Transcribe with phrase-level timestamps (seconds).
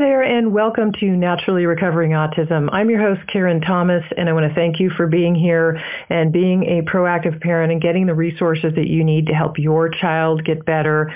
[0.00, 2.70] there, and welcome to Naturally Recovering Autism.
[2.72, 6.32] I'm your host, Karen Thomas, and I want to thank you for being here and
[6.32, 10.42] being a proactive parent and getting the resources that you need to help your child
[10.42, 11.12] get better.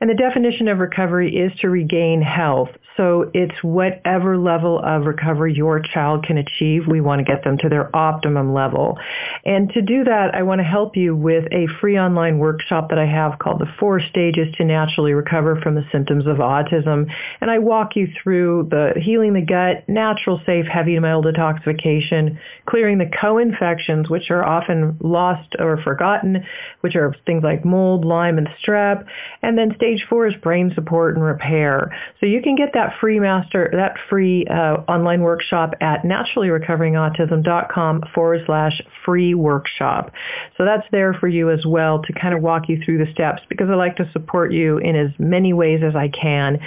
[0.00, 2.68] And the definition of recovery is to regain health.
[2.96, 6.86] So it's whatever level of recovery your child can achieve.
[6.86, 8.98] We want to get them to their optimum level.
[9.44, 12.98] And to do that, I want to help you with a free online workshop that
[12.98, 17.06] I have called The Four Stages to Naturally Recover from the Symptoms of Autism.
[17.40, 22.98] And I walk you through the healing the gut, natural, safe, heavy metal detoxification, clearing
[22.98, 26.44] the co-infections, which are often lost or forgotten,
[26.80, 29.04] which are things like mold, Lyme, and strep.
[29.42, 31.96] And then stage four is brain support and repair.
[32.18, 38.40] So you can get that free master, that free uh, online workshop at naturallyrecoveringautism.com forward
[38.46, 40.10] slash free workshop.
[40.56, 43.42] So that's there for you as well to kind of walk you through the steps
[43.48, 46.58] because I like to support you in as many ways as I can.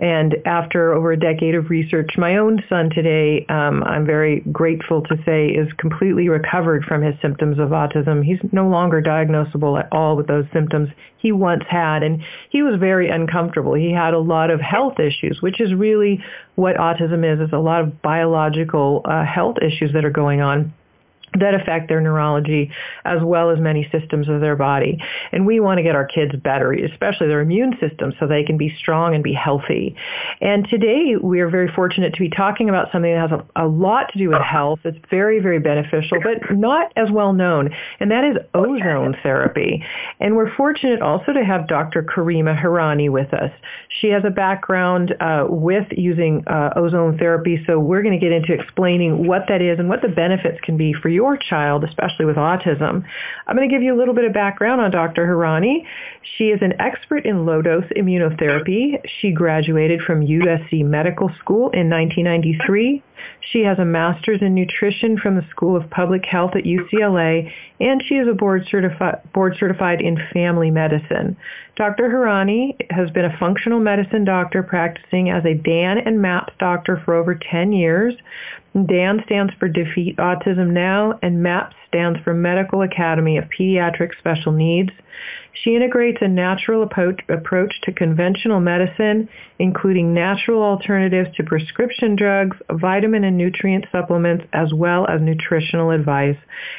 [0.00, 5.02] And after over a decade of research, my own son today, um, I'm very grateful
[5.02, 8.24] to say, is completely recovered from his symptoms of autism.
[8.24, 12.02] He's no longer diagnosable at all with those symptoms he once had.
[12.02, 13.74] And he was very uncomfortable.
[13.74, 16.22] He had a lot of health issues, which is really
[16.56, 20.74] what autism is, is a lot of biological uh, health issues that are going on
[21.38, 22.70] that affect their neurology
[23.04, 24.98] as well as many systems of their body.
[25.32, 28.56] And we want to get our kids better, especially their immune system, so they can
[28.56, 29.96] be strong and be healthy.
[30.40, 33.66] And today we are very fortunate to be talking about something that has a, a
[33.66, 34.80] lot to do with health.
[34.84, 39.82] It's very, very beneficial, but not as well known, and that is ozone therapy.
[40.20, 42.02] And we're fortunate also to have Dr.
[42.02, 43.50] Karima Hirani with us.
[44.00, 48.32] She has a background uh, with using uh, ozone therapy, so we're going to get
[48.32, 51.84] into explaining what that is and what the benefits can be for you your child,
[51.84, 53.04] especially with autism.
[53.46, 55.26] I'm going to give you a little bit of background on Dr.
[55.26, 55.86] Hirani.
[56.36, 59.00] She is an expert in low-dose immunotherapy.
[59.20, 63.02] She graduated from USC Medical School in 1993.
[63.40, 68.02] She has a master's in nutrition from the School of Public Health at UCLA, and
[68.02, 71.36] she is a board, certifi- board certified in family medicine.
[71.76, 72.08] Dr.
[72.08, 77.14] Hirani has been a functional medicine doctor practicing as a DAN and MAPS doctor for
[77.14, 78.14] over 10 years.
[78.74, 84.52] DAN stands for Defeat Autism Now, and MAPS stands for Medical Academy of Pediatric Special
[84.52, 84.90] Needs.
[85.62, 89.28] She integrates a natural approach to conventional medicine,
[89.58, 96.36] including natural alternatives to prescription drugs, vitamin and nutrient supplements, as well as nutritional advice.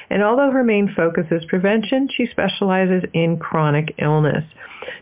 [0.09, 4.43] And although her main focus is prevention, she specializes in chronic illness.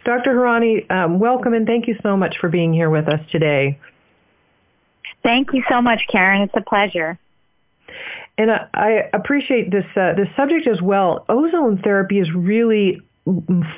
[0.06, 0.33] Dr.
[0.33, 3.79] Hirani, um, welcome and thank you so much for being here with us today.
[5.23, 6.44] Thank you so much, Karen.
[6.44, 7.17] It's a pleasure.
[8.38, 11.23] And I appreciate this uh, this subject as well.
[11.29, 13.00] Ozone therapy is really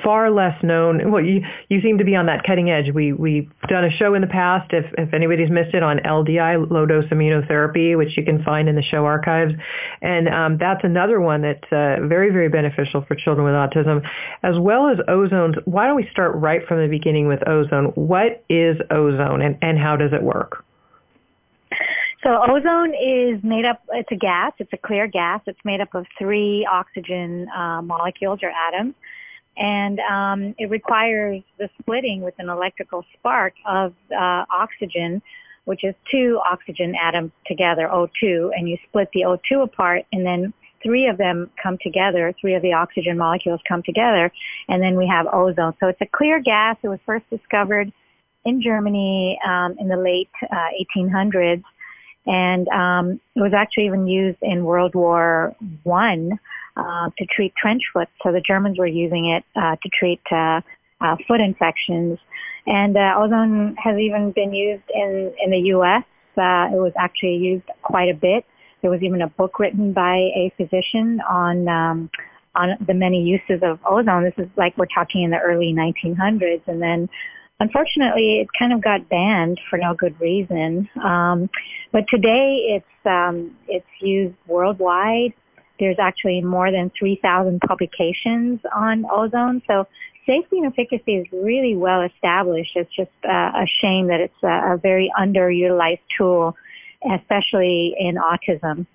[0.02, 1.12] far less known.
[1.12, 2.92] Well, you you seem to be on that cutting edge.
[2.92, 4.72] We we've done a show in the past.
[4.72, 8.74] If if anybody's missed it on LDI, low dose immunotherapy, which you can find in
[8.74, 9.54] the show archives,
[10.02, 14.04] and um, that's another one that's uh, very very beneficial for children with autism,
[14.42, 15.54] as well as ozone.
[15.64, 17.86] Why don't we start right from the beginning with ozone?
[17.94, 20.64] What is ozone, and and how does it work?
[22.24, 25.40] So ozone is made up, it's a gas, it's a clear gas.
[25.46, 28.94] It's made up of three oxygen uh, molecules or atoms.
[29.56, 35.22] And um, it requires the splitting with an electrical spark of uh, oxygen,
[35.64, 40.52] which is two oxygen atoms together, O2, and you split the O2 apart and then
[40.82, 44.30] three of them come together, three of the oxygen molecules come together,
[44.68, 45.74] and then we have ozone.
[45.80, 46.76] So it's a clear gas.
[46.82, 47.92] It was first discovered
[48.44, 51.64] in Germany um, in the late uh, 1800s
[52.26, 56.38] and um, it was actually even used in World War One
[56.76, 58.08] uh, to treat trench foot.
[58.22, 60.60] So the Germans were using it uh, to treat uh,
[61.00, 62.18] uh, foot infections,
[62.66, 66.04] and uh, ozone has even been used in in the U.S.
[66.36, 68.44] Uh, it was actually used quite a bit.
[68.82, 72.10] There was even a book written by a physician on um,
[72.54, 74.24] on the many uses of ozone.
[74.24, 77.08] This is like we're talking in the early 1900s, and then
[77.60, 80.88] unfortunately, it kind of got banned for no good reason.
[81.02, 81.50] Um,
[81.92, 85.32] but today, it's um, it's used worldwide.
[85.78, 89.62] There's actually more than 3,000 publications on ozone.
[89.66, 89.86] So
[90.26, 92.76] safety and efficacy is really well established.
[92.76, 96.56] It's just uh, a shame that it's a, a very underutilized tool,
[97.12, 98.86] especially in autism.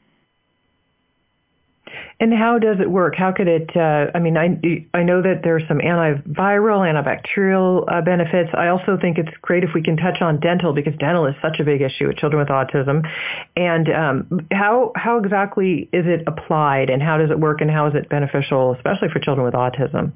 [2.20, 3.16] And how does it work?
[3.16, 3.76] How could it?
[3.76, 4.60] Uh, I mean, I
[4.94, 8.50] I know that there's some antiviral, antibacterial uh, benefits.
[8.54, 11.60] I also think it's great if we can touch on dental because dental is such
[11.60, 13.08] a big issue with children with autism.
[13.56, 17.88] And um, how how exactly is it applied, and how does it work, and how
[17.88, 20.14] is it beneficial, especially for children with autism?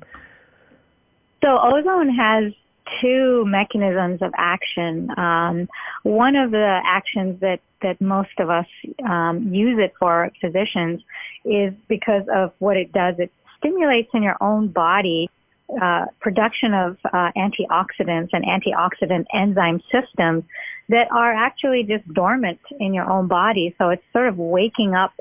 [1.44, 2.54] So ozone has
[3.02, 5.10] two mechanisms of action.
[5.18, 5.70] Um,
[6.04, 8.66] one of the actions that that most of us
[9.08, 11.02] um, use it for physicians
[11.44, 13.16] is because of what it does.
[13.20, 15.30] It stimulates in your own body
[15.82, 20.44] uh, production of uh, antioxidants and antioxidant enzyme systems
[20.90, 23.74] that are actually just dormant in your own body.
[23.78, 25.14] So it's sort of waking up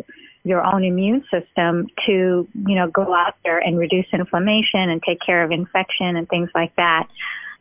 [0.44, 5.20] your own immune system to, you know, go out there and reduce inflammation and take
[5.20, 7.08] care of infection and things like that.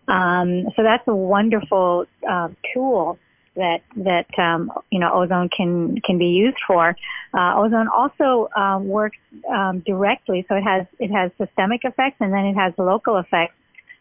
[0.08, 3.18] Um, so that's a wonderful uh, tool
[3.56, 6.96] that that um, you know ozone can can be used for.
[7.34, 9.18] Uh, ozone also um, works
[9.50, 13.56] um, directly, so it has it has systemic effects and then it has local effects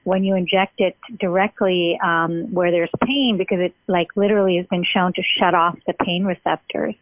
[0.05, 4.85] when you inject it directly um, where there's pain because it like literally has been
[4.85, 6.95] shown to shut off the pain receptors.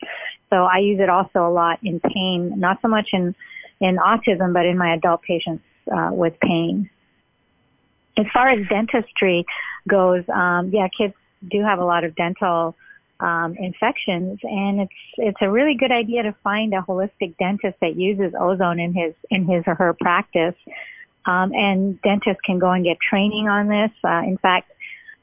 [0.51, 3.35] So I use it also a lot in pain, not so much in
[3.81, 6.91] in autism, but in my adult patients uh, with pain.
[8.17, 9.47] As far as dentistry
[9.89, 11.15] goes, um, yeah, kids
[11.49, 12.77] do have a lot of dental
[13.21, 17.97] um, infections, and it's it's a really good idea to find a holistic dentist that
[17.97, 20.55] uses ozone in his in his or her practice.
[21.27, 23.91] Um, and dentists can go and get training on this.
[24.03, 24.73] Uh, in fact,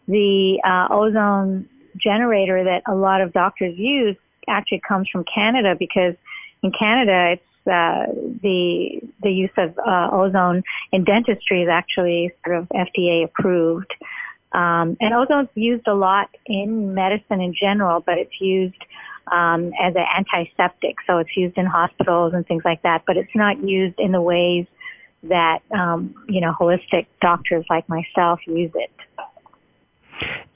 [0.07, 1.68] the uh, ozone
[1.98, 4.16] generator that a lot of doctors use
[4.48, 6.16] actually comes from Canada because
[6.62, 8.06] in Canada it's uh,
[8.42, 13.94] the the use of uh, ozone in dentistry is actually sort of FDA approved.
[14.52, 18.81] Um, and ozone's used a lot in medicine in general, but it's used
[19.31, 23.04] um, as an antiseptic, so it's used in hospitals and things like that.
[23.06, 24.66] But it's not used in the ways
[25.24, 28.92] that um, you know holistic doctors like myself use it.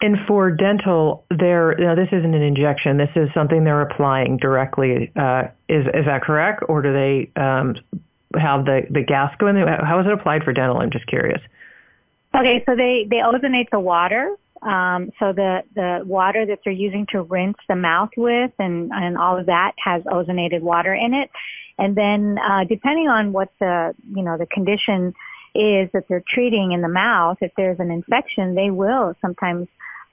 [0.01, 2.97] And for dental, there now this isn't an injection.
[2.97, 5.11] This is something they're applying directly.
[5.15, 7.75] Uh, is is that correct, or do they um,
[8.35, 9.55] have the the gas go in?
[9.57, 10.77] How is it applied for dental?
[10.77, 11.41] I'm just curious.
[12.35, 14.35] Okay, so they they ozonate the water.
[14.61, 19.17] Um, so the the water that they're using to rinse the mouth with and and
[19.17, 21.29] all of that has ozonated water in it.
[21.77, 25.13] And then uh, depending on what the you know the condition
[25.53, 29.67] is that they're treating in the mouth, if there's an infection, they will sometimes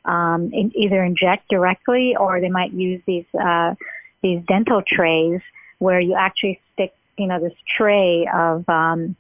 [0.05, 3.75] um, in, either inject directly or they might use these uh,
[4.23, 5.40] these dental trays
[5.79, 9.17] where you actually stick you know this tray of um,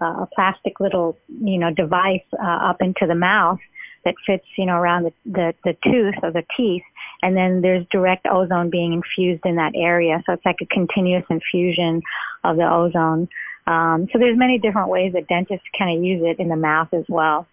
[0.00, 3.58] uh, a plastic little, you know, device uh, up into the mouth
[4.04, 6.82] that fits, you know, around the, the, the tooth or the teeth.
[7.22, 10.22] And then there's direct ozone being infused in that area.
[10.26, 12.02] So it's like a continuous infusion
[12.44, 13.28] of the ozone.
[13.66, 16.88] Um, so there's many different ways that dentists kind of use it in the mouth
[16.92, 17.46] as well.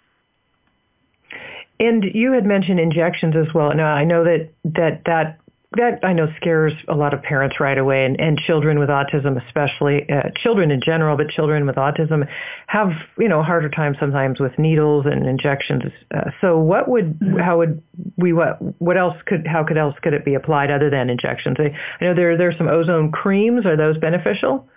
[1.79, 3.73] And you had mentioned injections as well.
[3.73, 5.39] Now I know that that that
[5.75, 9.43] that I know scares a lot of parents right away, and, and children with autism,
[9.45, 12.27] especially uh, children in general, but children with autism
[12.67, 15.83] have you know harder time sometimes with needles and injections.
[16.13, 17.81] Uh, so, what would how would
[18.17, 21.57] we what what else could how could else could it be applied other than injections?
[21.59, 23.65] I, I know there there's some ozone creams.
[23.65, 24.67] Are those beneficial?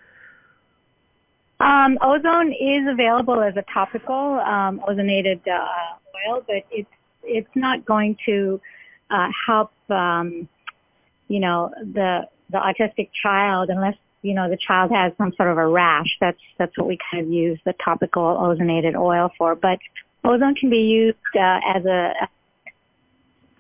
[1.71, 7.85] Um, ozone is available as a topical um, ozonated uh, oil, but it's it's not
[7.85, 8.61] going to
[9.11, 9.73] uh, help.
[9.91, 10.49] Um,
[11.29, 15.59] you know, the, the autistic child, unless, you know, the child has some sort of
[15.59, 19.57] a rash, that's, that's what we kind of use the topical ozonated oil for.
[19.57, 19.81] But
[20.23, 22.13] ozone can be used, uh, as a,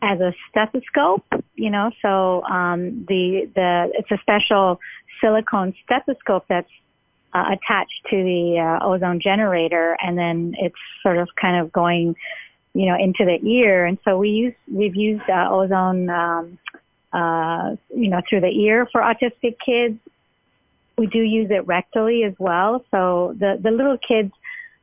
[0.00, 1.25] as a stethoscope,
[1.56, 4.78] you know, so, um, the, the, it's a special
[5.21, 6.71] silicone stethoscope that's
[7.37, 12.16] uh, attached to the uh, ozone generator and then it's sort of kind of going
[12.73, 16.59] you know into the ear and so we use we've used uh, ozone um,
[17.16, 19.99] uh, you know, through the ear for autistic kids.
[20.99, 22.85] We do use it rectally as well.
[22.90, 24.33] So the, the little kids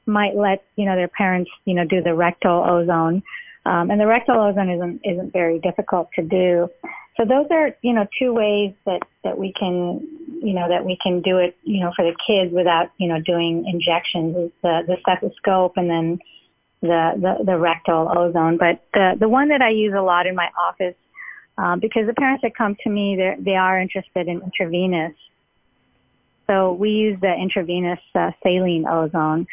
[0.07, 3.21] might let, you know, their parents, you know, do the rectal ozone.
[3.65, 6.69] Um, and the rectal ozone isn't, isn't very difficult to do.
[7.17, 10.07] So those are, you know, two ways that, that we can,
[10.41, 13.21] you know, that we can do it, you know, for the kids without, you know,
[13.21, 16.19] doing injections is the, the stethoscope and then
[16.81, 18.57] the, the, the rectal ozone.
[18.57, 20.95] But the, the one that I use a lot in my office
[21.57, 25.13] um, because the parents that come to me, they are interested in intravenous.
[26.47, 29.45] So we use the intravenous uh, saline ozone.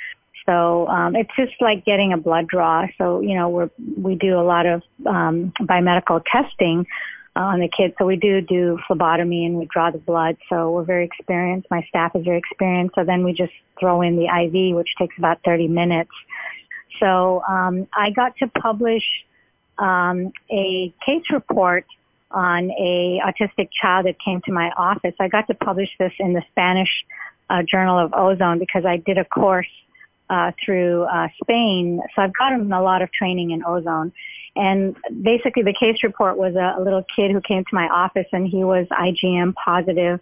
[0.46, 2.86] So um, it's just like getting a blood draw.
[2.96, 6.84] So you know we're, we do a lot of um, biomedical testing uh,
[7.42, 7.94] on the kids.
[7.98, 10.36] So we do do phlebotomy and we draw the blood.
[10.48, 11.68] So we're very experienced.
[11.70, 12.94] My staff is very experienced.
[12.94, 16.10] So then we just throw in the IV, which takes about 30 minutes.
[16.98, 19.04] So um, I got to publish
[19.78, 21.86] um, a case report
[22.30, 25.14] on a autistic child that came to my office.
[25.18, 27.04] I got to publish this in the Spanish
[27.48, 29.66] uh, Journal of Ozone because I did a course
[30.30, 32.00] uh, through uh, Spain.
[32.14, 34.12] So I've gotten a lot of training in ozone.
[34.56, 38.26] And basically the case report was a, a little kid who came to my office
[38.32, 40.20] and he was IgM positive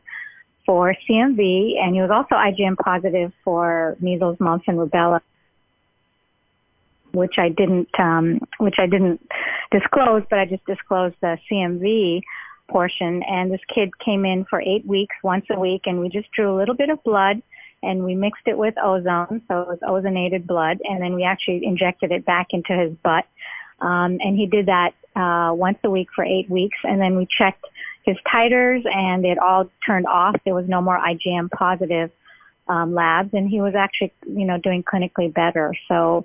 [0.67, 5.21] for CMV and he was also IgM positive for measles, mumps, and rubella
[7.13, 9.21] which I didn't, um, which I didn't
[9.71, 12.23] disclose, but I just disclosed the CMV
[12.69, 13.23] portion.
[13.23, 16.55] And this kid came in for eight weeks, once a week, and we just drew
[16.55, 17.43] a little bit of blood
[17.83, 21.65] and we mixed it with ozone, so it was ozonated blood, and then we actually
[21.65, 23.27] injected it back into his butt.
[23.81, 27.27] Um, and he did that uh, once a week for eight weeks, and then we
[27.27, 27.65] checked
[28.03, 30.37] his titers, and it all turned off.
[30.45, 32.11] There was no more IgM positive
[32.67, 35.75] um, labs, and he was actually, you know, doing clinically better.
[35.89, 36.25] So,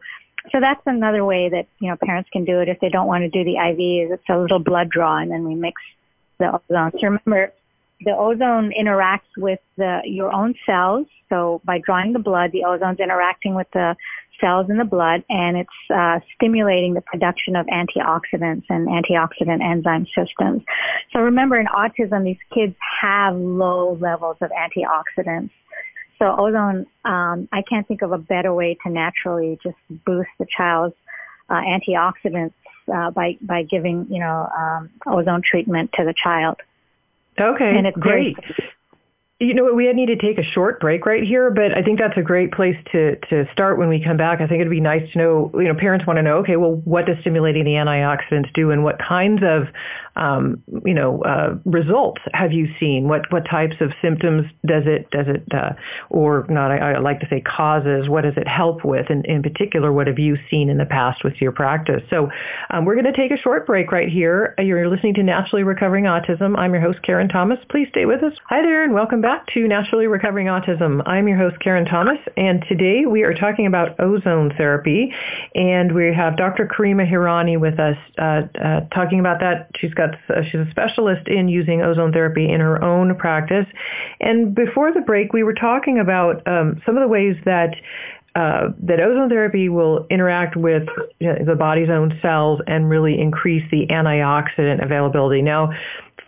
[0.51, 3.23] so that's another way that you know parents can do it if they don't want
[3.23, 3.79] to do the IV.
[3.79, 5.81] Is it's a little blood draw, and then we mix
[6.39, 6.91] the ozone.
[6.99, 7.53] So remember,
[8.03, 11.07] the ozone interacts with the, your own cells.
[11.29, 13.95] So by drawing the blood, the ozone's interacting with the
[14.39, 20.05] cells in the blood and it's uh, stimulating the production of antioxidants and antioxidant enzyme
[20.07, 20.63] systems.
[21.11, 25.51] So remember in autism, these kids have low levels of antioxidants.
[26.19, 30.45] So ozone, um, I can't think of a better way to naturally just boost the
[30.45, 30.95] child's
[31.49, 32.53] uh, antioxidants
[32.93, 36.57] uh, by by giving you know um, ozone treatment to the child.
[37.39, 38.35] Okay, and it's great.
[38.35, 38.69] Very,
[39.39, 41.99] you know, what, we need to take a short break right here, but I think
[41.99, 44.39] that's a great place to, to start when we come back.
[44.39, 46.75] I think it'd be nice to know, you know, parents want to know, okay, well,
[46.85, 49.67] what does stimulating the antioxidants do and what kinds of,
[50.15, 53.07] um, you know, uh, results have you seen?
[53.07, 55.73] What, what types of symptoms does it, does it, uh,
[56.09, 59.09] or not, I, I like to say causes, what does it help with?
[59.09, 62.03] And in particular, what have you seen in the past with your practice?
[62.09, 62.29] So
[62.69, 64.53] um, we're going to take a short break right here.
[64.59, 66.57] You're listening to Naturally Recovering Autism.
[66.57, 67.59] I'm your host, Karen Thomas.
[67.69, 68.33] Please stay with us.
[68.49, 71.01] Hi there and welcome back to Naturally Recovering Autism.
[71.07, 75.13] I'm your host, Karen Thomas, and today we are talking about ozone therapy,
[75.55, 76.67] and we have Dr.
[76.67, 79.69] Karima Hirani with us uh, uh, talking about that.
[79.77, 83.65] She's got uh, she's a specialist in using ozone therapy in her own practice.
[84.19, 87.75] And before the break, we were talking about um, some of the ways that
[88.35, 90.87] uh, that ozone therapy will interact with
[91.19, 95.41] you know, the body's own cells and really increase the antioxidant availability.
[95.41, 95.71] Now,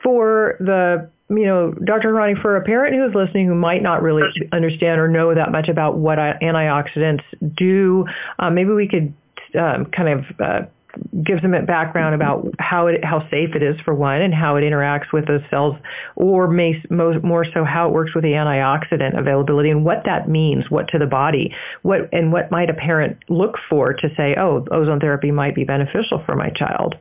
[0.04, 2.14] for the you know, Dr.
[2.14, 5.68] Ronnie, for a parent who's listening who might not really understand or know that much
[5.68, 7.24] about what antioxidants
[7.56, 8.06] do,
[8.38, 9.12] uh, maybe we could
[9.60, 10.66] um, kind of uh,
[11.24, 14.56] give them a background about how it how safe it is for one and how
[14.56, 15.76] it interacts with those cells,
[16.16, 20.70] or may, more so how it works with the antioxidant availability and what that means,
[20.70, 24.66] what to the body, what and what might a parent look for to say, oh,
[24.72, 26.96] ozone therapy might be beneficial for my child.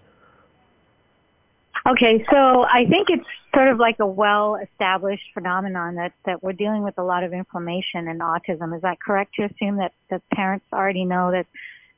[1.87, 6.83] Okay, so I think it's sort of like a well-established phenomenon that, that we're dealing
[6.83, 8.75] with a lot of inflammation in autism.
[8.75, 11.47] Is that correct to assume that, that parents already know that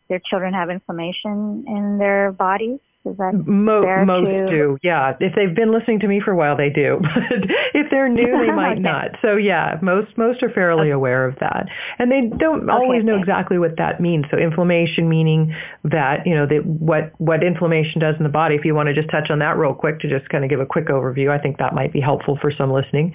[0.08, 2.80] their children have inflammation in their bodies?
[3.06, 4.46] Is that Mo- most to...
[4.50, 5.16] do, yeah.
[5.20, 7.00] If they've been listening to me for a while, they do.
[7.16, 8.80] But if they're new, they might okay.
[8.80, 9.10] not.
[9.22, 10.90] So yeah, most most are fairly okay.
[10.90, 11.66] aware of that,
[11.98, 13.06] and they don't oh, always okay.
[13.06, 14.24] know exactly what that means.
[14.30, 18.56] So inflammation meaning that you know that what what inflammation does in the body.
[18.56, 20.60] If you want to just touch on that real quick to just kind of give
[20.60, 23.14] a quick overview, I think that might be helpful for some listening.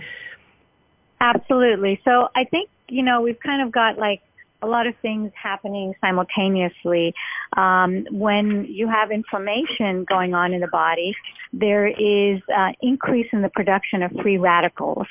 [1.20, 2.00] Absolutely.
[2.06, 4.22] So I think you know we've kind of got like
[4.62, 7.14] a lot of things happening simultaneously.
[7.58, 11.16] Um, when you have inflammation going on in the body,
[11.52, 15.08] there is uh, increase in the production of free radicals,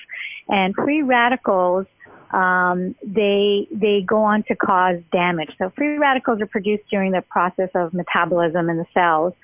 [0.49, 1.87] and free radicals
[2.31, 5.51] um, they they go on to cause damage.
[5.59, 9.35] So free radicals are produced during the process of metabolism in the cells,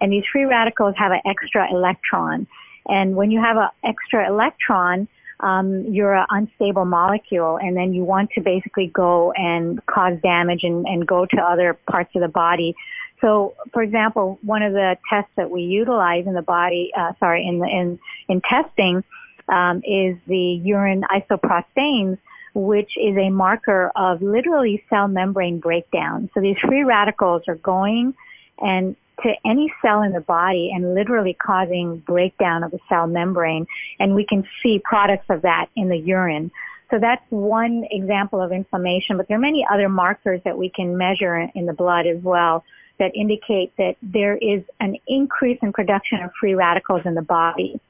[0.00, 2.46] and these free radicals have an extra electron.
[2.86, 5.08] And when you have an extra electron,
[5.40, 10.64] um, you're an unstable molecule and then you want to basically go and cause damage
[10.64, 12.74] and, and go to other parts of the body.
[13.20, 17.46] So, for example, one of the tests that we utilize in the body, uh, sorry,
[17.46, 17.98] in the, in,
[18.28, 19.02] in testing,
[19.48, 22.18] um, is the urine isoprostanes,
[22.54, 26.30] which is a marker of literally cell membrane breakdown.
[26.34, 28.14] So these free radicals are going
[28.58, 33.66] and to any cell in the body and literally causing breakdown of the cell membrane.
[34.00, 36.50] And we can see products of that in the urine.
[36.90, 40.96] So that's one example of inflammation, but there are many other markers that we can
[40.96, 42.64] measure in the blood as well
[42.98, 47.80] that indicate that there is an increase in production of free radicals in the body.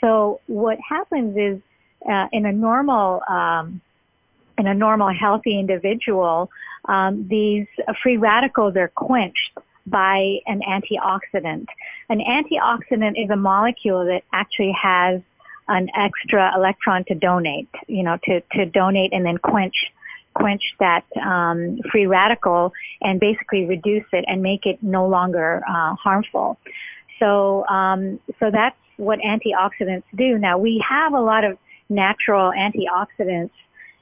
[0.00, 1.60] So what happens is
[2.10, 3.80] uh, in a normal um,
[4.58, 6.50] in a normal healthy individual,
[6.86, 7.66] um, these
[8.02, 9.52] free radicals are quenched
[9.86, 11.66] by an antioxidant.
[12.08, 15.20] An antioxidant is a molecule that actually has
[15.68, 19.92] an extra electron to donate, you know, to, to donate and then quench
[20.34, 25.94] quench that um, free radical and basically reduce it and make it no longer uh,
[25.96, 26.56] harmful.
[27.18, 30.38] So, um, so that's what antioxidants do.
[30.38, 31.58] Now we have a lot of
[31.88, 33.50] natural antioxidants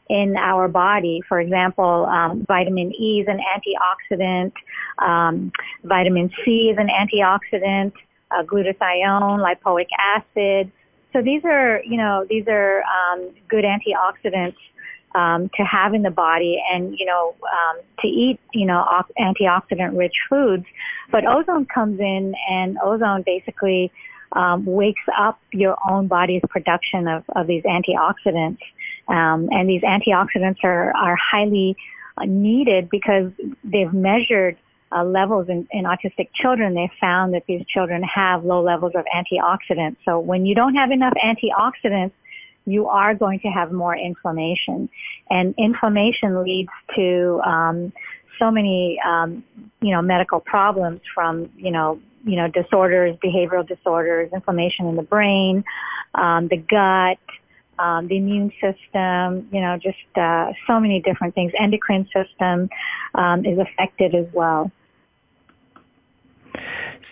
[0.09, 1.23] in our body.
[1.29, 4.53] For example, um, vitamin E is an antioxidant.
[4.99, 5.53] Um,
[5.85, 7.93] vitamin C is an antioxidant.
[8.31, 10.71] Uh, glutathione, lipoic acid.
[11.15, 14.57] So these are, you know, these are um, good antioxidants
[15.15, 18.85] um, to have in the body, and you know, um, to eat, you know,
[19.19, 20.67] antioxidant-rich foods.
[21.11, 23.91] But ozone comes in, and ozone basically
[24.33, 28.59] um, wakes up your own body's production of, of these antioxidants.
[29.09, 31.77] Um, and these antioxidants are, are highly
[32.17, 33.33] uh, needed because
[33.65, 34.57] they've measured
[34.93, 36.75] uh, levels in, in autistic children.
[36.75, 39.97] They found that these children have low levels of antioxidants.
[40.05, 42.13] So when you don't have enough antioxidants,
[42.65, 44.89] you are going to have more inflammation.
[45.31, 47.93] And inflammation leads to um,
[48.39, 49.43] so many, um,
[49.81, 55.03] you know, medical problems from, you know, you know, disorders, behavioral disorders, inflammation in the
[55.03, 55.65] brain,
[56.15, 57.19] um, the gut,
[57.79, 61.53] um, the immune system, you know, just uh, so many different things.
[61.59, 62.69] Endocrine system
[63.15, 64.71] um, is affected as well.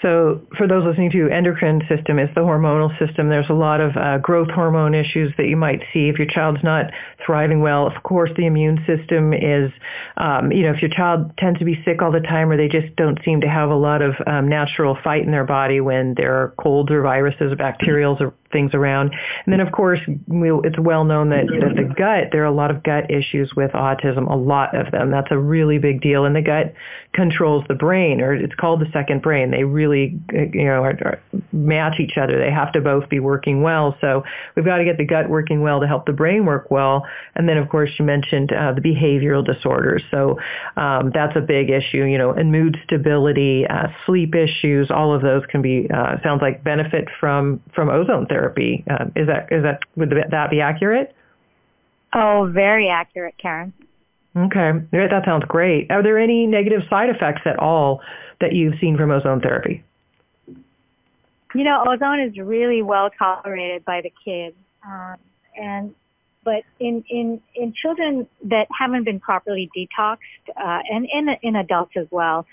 [0.03, 3.29] So for those listening to endocrine system, is the hormonal system.
[3.29, 6.63] There's a lot of uh, growth hormone issues that you might see if your child's
[6.63, 6.93] not
[7.25, 7.87] thriving well.
[7.87, 9.73] Of course, the immune system is,
[10.17, 12.69] um, you know, if your child tends to be sick all the time or they
[12.69, 16.15] just don't seem to have a lot of um, natural fight in their body when
[16.15, 19.07] there are colds or viruses or bacterials or things around.
[19.45, 20.01] And then, of course,
[20.67, 23.73] it's well known that, that the gut, there are a lot of gut issues with
[23.73, 25.11] autism, a lot of them.
[25.11, 26.25] That's a really big deal.
[26.25, 26.73] And the gut
[27.13, 29.51] controls the brain, or it's called the second brain.
[29.51, 31.21] They really, you know, are, are
[31.53, 32.39] match each other.
[32.39, 33.97] They have to both be working well.
[34.01, 37.05] So we've got to get the gut working well to help the brain work well.
[37.35, 40.03] And then, of course, you mentioned uh, the behavioral disorders.
[40.11, 40.39] So
[40.77, 45.21] um, that's a big issue, you know, and mood stability, uh, sleep issues, all of
[45.21, 48.46] those can be, uh, sounds like benefit from, from ozone therapy.
[48.91, 51.15] Uh, is that, is that, would that be accurate?
[52.15, 53.73] Oh, very accurate, Karen.
[54.37, 55.91] Okay, that sounds great.
[55.91, 58.03] Are there any negative side effects at all
[58.41, 59.83] that you've seen from ozone therapy?
[61.55, 65.17] You know, ozone is really well tolerated by the kids, um,
[65.59, 65.95] and
[66.45, 70.19] but in in in children that haven't been properly detoxed,
[70.55, 72.47] uh, and in in adults as well,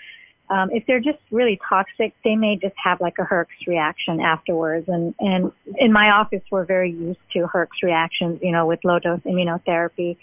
[0.54, 4.88] um, if they're just really toxic, they may just have like a Herx reaction afterwards.
[4.88, 9.00] And and in my office, we're very used to Herx reactions, you know, with low
[9.00, 10.18] dose immunotherapy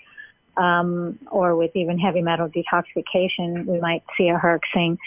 [0.57, 4.99] um, or with even heavy metal detoxification, we might see a herxing.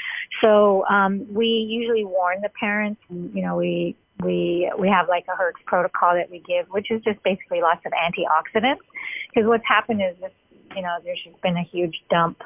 [0.42, 3.02] So um, we usually warn the parents.
[3.10, 6.92] And, you know, we we we have like a herx protocol that we give, which
[6.92, 8.84] is just basically lots of antioxidants.
[9.30, 10.32] Because what's happened is this,
[10.76, 12.42] you know, there's been a huge dump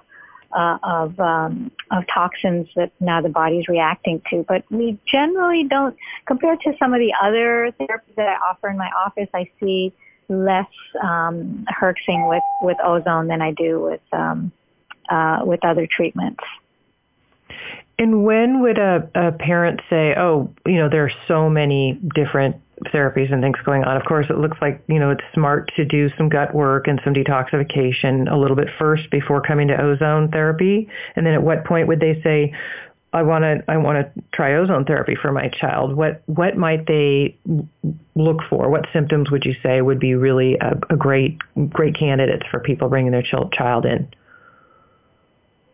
[0.52, 4.44] uh, of um, of toxins that now the body's reacting to.
[4.48, 8.78] But we generally don't, compared to some of the other therapies that I offer in
[8.78, 9.94] my office, I see
[10.30, 10.68] less
[11.02, 14.52] um, herxing with, with ozone than I do with um,
[15.10, 16.44] uh, with other treatments.
[18.00, 22.58] And when would a, a parent say, "Oh, you know, there are so many different
[22.86, 23.98] therapies and things going on.
[23.98, 27.02] Of course, it looks like, you know, it's smart to do some gut work and
[27.04, 30.88] some detoxification a little bit first before coming to ozone therapy.
[31.16, 32.54] And then at what point would they say,
[33.13, 35.96] I want to I want to try ozone therapy for my child.
[35.96, 37.38] What what might they
[38.16, 38.70] look for?
[38.70, 41.38] What symptoms would you say would be really a, a great
[41.70, 44.10] great candidates for people bringing their child in?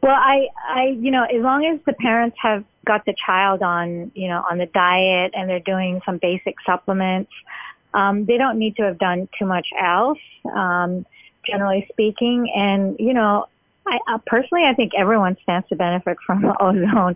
[0.04, 4.12] Well, I I you know as long as the parents have got the child on
[4.14, 7.32] you know on the diet and they're doing some basic supplements,
[7.94, 10.20] um, they don't need to have done too much else.
[10.54, 11.06] Um,
[11.48, 13.48] generally speaking, and you know
[13.88, 17.16] I, uh, personally, I think everyone stands to benefit from ozone.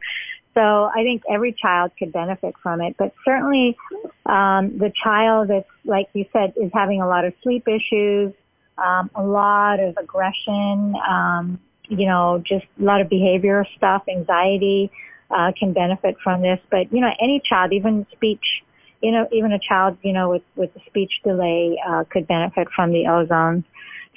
[0.54, 3.78] So I think every child could benefit from it, but certainly
[4.26, 8.34] um, the child that's, like you said, is having a lot of sleep issues,
[8.78, 14.92] um, a lot of aggression, um, you know, just a lot of behavior stuff, anxiety
[15.30, 16.60] uh, can benefit from this.
[16.70, 18.64] But you know, any child, even speech,
[19.02, 22.68] you know, even a child, you know, with with a speech delay uh, could benefit
[22.76, 23.64] from the ozone.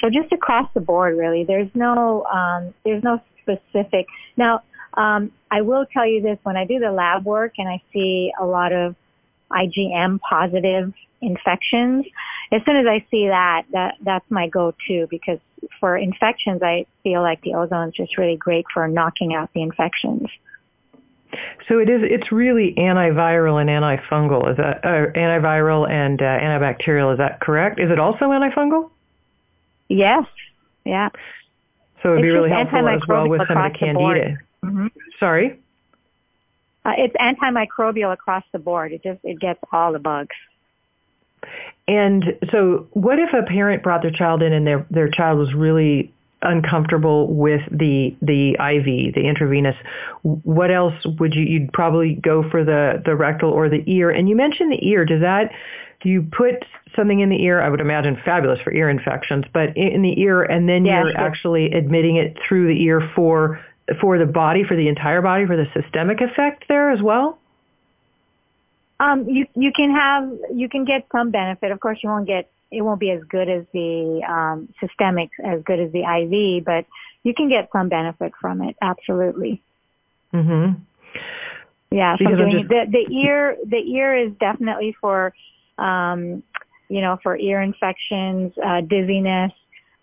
[0.00, 4.06] So just across the board, really, there's no um, there's no specific.
[4.36, 4.62] Now,
[4.94, 8.32] um, I will tell you this: when I do the lab work and I see
[8.40, 8.96] a lot of
[9.50, 12.06] IgM positive infections,
[12.52, 15.38] as soon as I see that, that that's my go-to because
[15.78, 19.62] for infections, I feel like the ozone is just really great for knocking out the
[19.62, 20.28] infections.
[21.68, 22.00] So it is.
[22.02, 24.50] It's really antiviral and antifungal.
[24.50, 27.12] Is that uh, antiviral and uh, antibacterial?
[27.12, 27.78] Is that correct?
[27.78, 28.90] Is it also antifungal?
[29.88, 30.24] Yes.
[30.84, 31.10] Yeah.
[32.02, 34.38] So it'd be really helpful as well with some of the candida.
[34.62, 34.86] The mm-hmm.
[35.20, 35.60] Sorry.
[36.84, 38.92] Uh, it's antimicrobial across the board.
[38.92, 40.34] It just it gets all the bugs.
[41.88, 45.52] And so, what if a parent brought their child in and their their child was
[45.54, 49.76] really uncomfortable with the the IV, the intravenous?
[50.22, 51.42] What else would you?
[51.42, 54.10] You'd probably go for the the rectal or the ear.
[54.10, 55.04] And you mentioned the ear.
[55.04, 55.50] Does that
[56.00, 56.64] do you put
[56.96, 57.60] something in the ear?
[57.60, 61.12] I would imagine fabulous for ear infections, but in the ear, and then yeah, you're
[61.12, 61.20] sure.
[61.20, 63.60] actually admitting it through the ear for
[64.00, 67.39] for the body, for the entire body, for the systemic effect there as well.
[69.00, 71.72] Um, you you can have you can get some benefit.
[71.72, 75.62] Of course, you won't get it won't be as good as the um, systemic, as
[75.62, 76.84] good as the IV, but
[77.22, 78.76] you can get some benefit from it.
[78.80, 79.62] Absolutely.
[80.34, 80.76] Mhm.
[81.90, 82.16] Yeah.
[82.18, 85.32] So doing, just- the the ear the ear is definitely for
[85.78, 86.42] um,
[86.90, 89.52] you know for ear infections, uh, dizziness,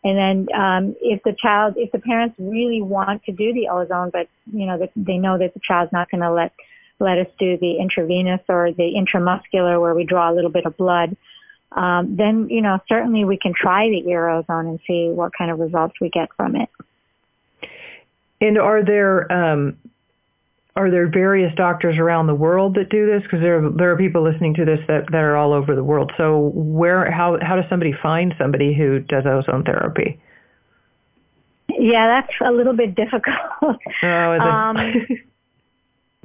[0.04, 4.10] and then um, if the child if the parents really want to do the ozone,
[4.10, 6.52] but you know that they know that the child's not going to let
[7.00, 10.76] let us do the intravenous or the intramuscular where we draw a little bit of
[10.78, 11.16] blood,
[11.74, 15.52] um, then, you know, certainly we can try the ear ozone and see what kind
[15.52, 16.70] of results we get from it.
[18.40, 19.78] And are there um,
[20.76, 23.24] are there various doctors around the world that do this?
[23.24, 26.12] Because there there are people listening to this that, that are all over the world.
[26.18, 30.20] So where how how does somebody find somebody who does ozone therapy?
[31.70, 33.36] Yeah, that's a little bit difficult.
[33.62, 34.42] Oh, is it?
[34.42, 34.78] Um,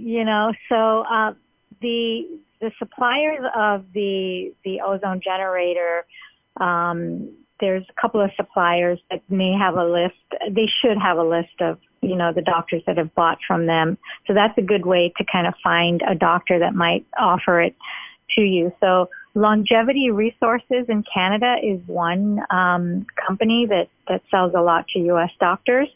[0.03, 1.33] you know, so uh,
[1.81, 2.27] the
[2.61, 6.05] the suppliers of the the ozone generator,
[6.57, 10.17] um, there's a couple of suppliers that may have a list.
[10.51, 13.97] They should have a list of you know the doctors that have bought from them.
[14.27, 17.77] So that's a good way to kind of find a doctor that might offer it
[18.35, 18.73] to you.
[18.81, 24.99] So Longevity Resources in Canada is one um, company that that sells a lot to
[24.99, 25.31] U.S.
[25.39, 25.89] doctors.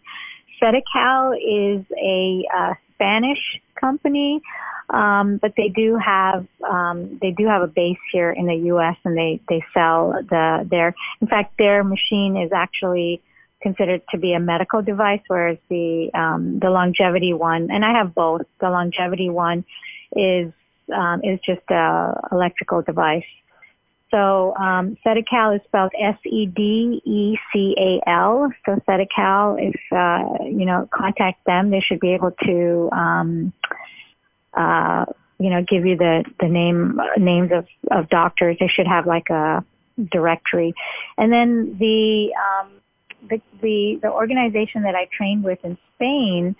[0.62, 4.42] Sedecal is a uh, Spanish company,
[4.90, 8.96] um, but they do have um, they do have a base here in the U.S.
[9.04, 13.20] and they they sell the their in fact their machine is actually
[13.60, 18.14] considered to be a medical device, whereas the um, the longevity one and I have
[18.14, 18.42] both.
[18.60, 19.64] The longevity one
[20.14, 20.52] is
[20.94, 23.24] um, is just a electrical device.
[24.10, 26.52] So um, Sedecal is spelled S-E-D-E-C-A-L.
[28.64, 31.70] So Sedecal, if uh, you know, contact them.
[31.70, 33.52] They should be able to, um,
[34.54, 35.06] uh,
[35.38, 38.56] you know, give you the the name names of of doctors.
[38.60, 39.64] They should have like a
[40.10, 40.72] directory,
[41.18, 42.70] and then the um,
[43.28, 46.54] the, the the organization that I trained with in Spain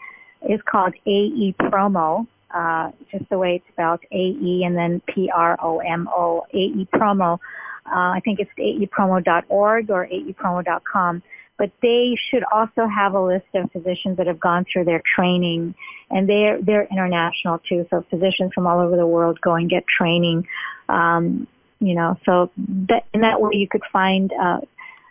[0.48, 6.88] is called AE Promo uh, just the way it's spelled, A-E and then P-R-O-M-O, AE
[6.94, 7.38] Promo.
[7.86, 11.22] Uh, I think it's aepromo.org or aepromo.com.
[11.58, 15.74] But they should also have a list of physicians that have gone through their training,
[16.10, 17.86] and they're they're international too.
[17.88, 20.46] So physicians from all over the world go and get training.
[20.90, 21.46] Um,
[21.80, 22.50] you know, so
[22.88, 24.60] that in that way you could find uh,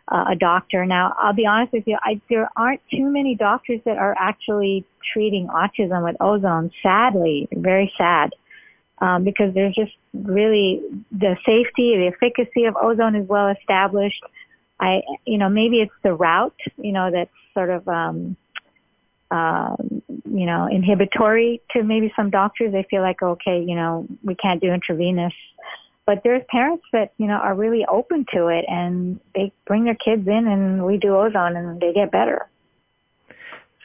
[0.07, 0.85] uh, a doctor.
[0.85, 4.85] Now, I'll be honest with you, I, there aren't too many doctors that are actually
[5.13, 8.33] treating autism with ozone, sadly, very sad.
[8.99, 14.23] Um, because there's just really the safety, the efficacy of ozone is well established.
[14.79, 18.37] I, you know, maybe it's the route, you know, that's sort of, um,
[19.31, 22.71] um, you know, inhibitory to maybe some doctors.
[22.71, 25.33] They feel like, okay, you know, we can't do intravenous
[26.05, 29.95] but there's parents that you know are really open to it and they bring their
[29.95, 32.47] kids in and we do ozone and they get better.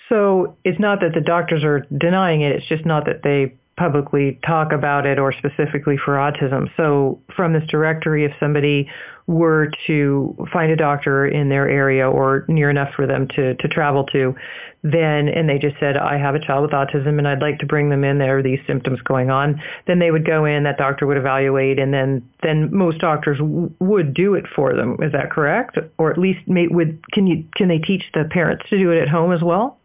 [0.08, 4.38] So it's not that the doctors are denying it, it's just not that they publicly
[4.46, 6.68] talk about it or specifically for autism.
[6.76, 8.90] So from this directory, if somebody
[9.26, 13.68] were to find a doctor in their area or near enough for them to, to
[13.68, 14.34] travel to,
[14.82, 17.66] then, and they just said, I have a child with autism and I'd like to
[17.66, 20.76] bring them in, there are these symptoms going on, then they would go in, that
[20.76, 24.96] doctor would evaluate, and then, then most doctors w- would do it for them.
[25.00, 25.78] Is that correct?
[25.96, 29.00] Or at least may, would, can you, can they teach the parents to do it
[29.00, 29.78] at home as well?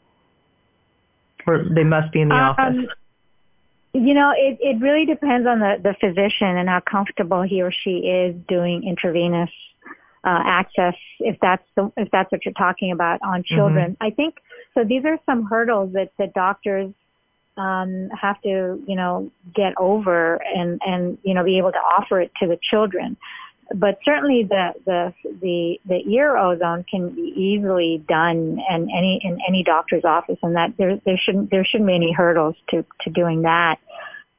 [1.47, 2.91] Or they must be in the Um, office?
[3.95, 7.71] You know, it, it really depends on the, the physician and how comfortable he or
[7.71, 9.49] she is doing intravenous
[10.25, 10.95] uh, access.
[11.19, 14.35] If that's the, if that's what you're talking about on children, I think
[14.73, 14.83] so.
[14.83, 16.91] These are some hurdles that that doctors
[17.55, 22.19] um, have to you know get over and and you know be able to offer
[22.19, 23.15] it to the children.
[23.73, 29.39] But certainly the the the the ear ozone can be easily done in any in
[29.47, 33.09] any doctor's office, and that there there shouldn't there shouldn't be any hurdles to to
[33.09, 33.79] doing that.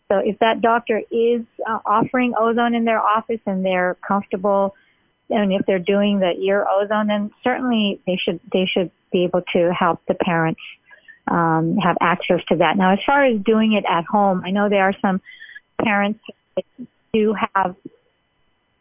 [0.09, 4.77] So if that doctor is uh, offering ozone in their office and they're comfortable,
[5.29, 9.43] and if they're doing the ear ozone, then certainly they should they should be able
[9.55, 10.61] to help the parents
[11.29, 12.77] um, have access to that.
[12.77, 15.21] Now, as far as doing it at home, I know there are some
[15.83, 16.21] parents
[16.55, 16.65] that
[17.13, 17.75] do have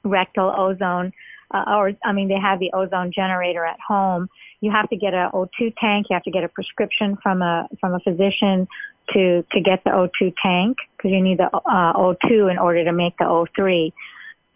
[0.06, 1.12] rectal ozone,
[1.52, 4.30] uh, or I mean, they have the ozone generator at home.
[4.62, 6.08] You have to get a O2 tank.
[6.10, 8.68] You have to get a prescription from a from a physician
[9.14, 12.92] to to get the O2 tank because you need the uh, O2 in order to
[12.92, 13.94] make the O3.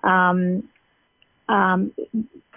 [0.04, 0.70] Um,
[1.48, 1.94] um,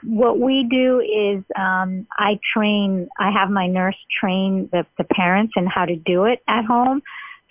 [0.03, 3.09] what we do is um, I train.
[3.19, 7.03] I have my nurse train the, the parents and how to do it at home.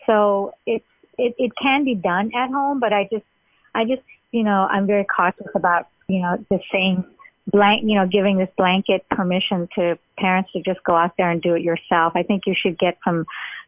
[0.05, 0.85] So it's
[1.17, 3.25] it, it can be done at home, but I just
[3.73, 7.05] I just you know I'm very cautious about you know just saying
[7.47, 11.41] blank you know giving this blanket permission to parents to just go out there and
[11.41, 12.13] do it yourself.
[12.15, 13.25] I think you should get some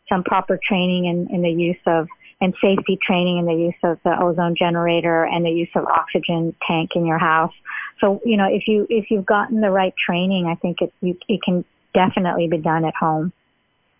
[0.09, 2.07] some proper training in, in the use of
[2.43, 6.53] and safety training in the use of the ozone generator and the use of oxygen
[6.67, 7.53] tank in your house.
[8.01, 11.17] So, you know, if you, if you've gotten the right training, I think it, you,
[11.29, 13.31] it can definitely be done at home.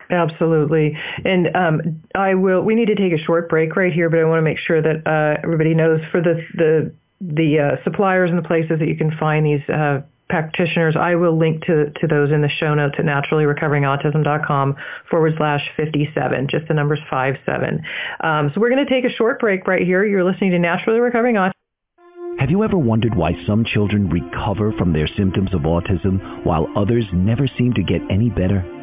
[0.10, 0.98] Absolutely.
[1.24, 2.62] And um, I will.
[2.62, 4.82] We need to take a short break right here, but I want to make sure
[4.82, 8.98] that uh, everybody knows for the the the uh, suppliers and the places that you
[8.98, 12.96] can find these uh, practitioners, I will link to, to those in the show notes
[12.98, 14.76] at naturallyrecoveringautism.com
[15.10, 17.82] forward slash 57, just the numbers 57.
[18.24, 20.04] Um, so we're going to take a short break right here.
[20.04, 21.52] You're listening to Naturally Recovering Autism.
[22.40, 27.06] Have you ever wondered why some children recover from their symptoms of autism while others
[27.14, 28.83] never seem to get any better?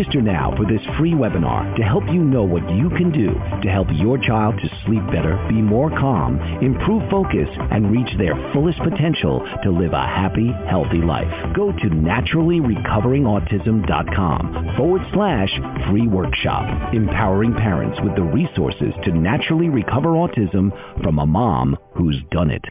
[0.01, 3.69] Register now for this free webinar to help you know what you can do to
[3.69, 8.79] help your child to sleep better, be more calm, improve focus, and reach their fullest
[8.79, 11.29] potential to live a happy, healthy life.
[11.55, 15.51] Go to naturallyrecoveringautism.com forward slash
[15.87, 20.71] free workshop, empowering parents with the resources to naturally recover autism
[21.03, 22.65] from a mom who's done it.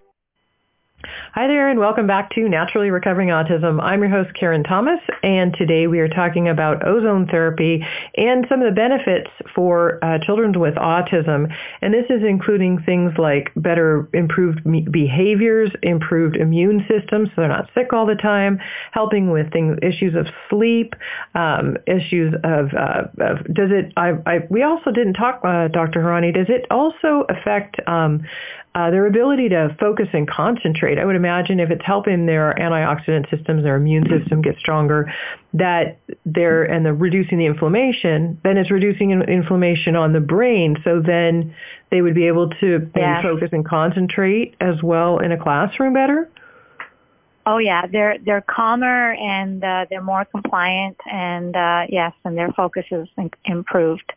[1.33, 3.81] Hi there and welcome back to Naturally Recovering Autism.
[3.81, 8.61] I'm your host Karen Thomas and today we are talking about ozone therapy and some
[8.61, 11.55] of the benefits for uh, children with autism.
[11.83, 17.71] And this is including things like better improved behaviors, improved immune systems so they're not
[17.75, 18.59] sick all the time,
[18.91, 20.95] helping with things, issues of sleep,
[21.37, 26.01] um, issues of, uh, of, does it, I, I, we also didn't talk, uh, Dr.
[26.01, 28.27] Hirani, does it also affect um,
[28.75, 30.99] uh, their ability to focus and concentrate.
[30.99, 35.13] I would imagine if it's helping their antioxidant systems, their immune system get stronger,
[35.55, 40.77] that they're and the reducing the inflammation, then it's reducing inflammation on the brain.
[40.85, 41.55] So then
[41.91, 43.21] they would be able to yeah.
[43.23, 46.31] focus and concentrate as well in a classroom better.
[47.47, 52.53] Oh yeah, they're they're calmer and uh, they're more compliant, and uh, yes, and their
[52.53, 53.09] focus is
[53.45, 54.13] improved.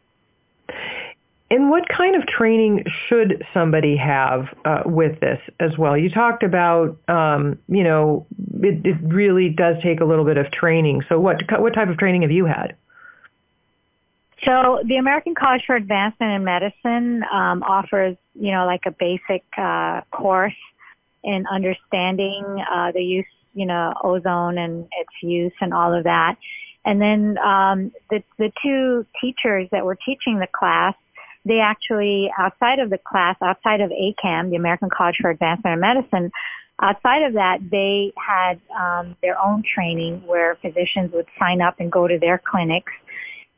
[1.53, 5.95] And what kind of training should somebody have uh, with this as well?
[5.95, 8.25] You talked about, um, you know,
[8.59, 11.03] it, it, really does take a little bit of training.
[11.07, 12.75] So what what type of training have you had?
[14.43, 19.43] So the American College for Advancement in Medicine um, offers, you know, like a basic
[19.55, 20.57] uh, course
[21.23, 26.35] in understanding uh, the use, you know, ozone and its use and all of that.
[26.83, 30.95] And then um, the the two teachers that were teaching the class
[31.45, 35.79] they actually, outside of the class, outside of ACAM, the American College for Advancement in
[35.79, 36.31] Medicine,
[36.81, 41.91] outside of that, they had um, their own training where physicians would sign up and
[41.91, 42.93] go to their clinics,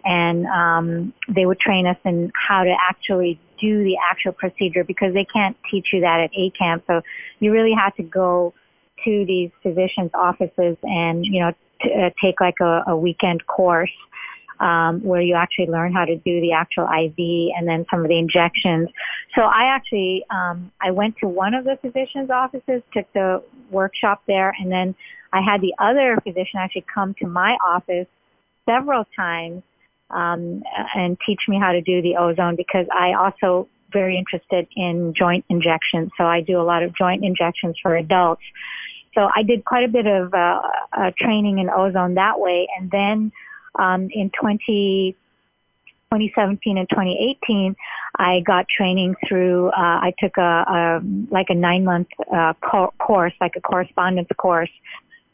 [0.03, 5.13] and um, they would train us in how to actually do the actual procedure because
[5.13, 6.81] they can't teach you that at ACAM.
[6.87, 7.01] So
[7.39, 8.53] you really have to go
[9.03, 13.91] to these physicians' offices and you know t- uh, take like a, a weekend course
[14.59, 17.17] um, where you actually learn how to do the actual IV
[17.57, 18.89] and then some of the injections.
[19.35, 24.23] So I actually um, I went to one of the physician's offices, took the workshop
[24.27, 24.95] there, and then
[25.33, 28.07] I had the other physician actually come to my office
[28.65, 29.63] several times
[30.09, 30.63] um,
[30.95, 35.45] and teach me how to do the ozone because I also very interested in joint
[35.49, 36.11] injections.
[36.17, 38.43] So I do a lot of joint injections for adults.
[39.13, 42.91] So I did quite a bit of uh, uh, training in ozone that way, and
[42.91, 43.31] then
[43.77, 45.15] um, in 20,
[46.11, 47.75] 2017 and 2018,
[48.17, 49.67] I got training through.
[49.69, 54.29] Uh, I took a, a like a nine month uh, co- course, like a correspondence
[54.37, 54.69] course,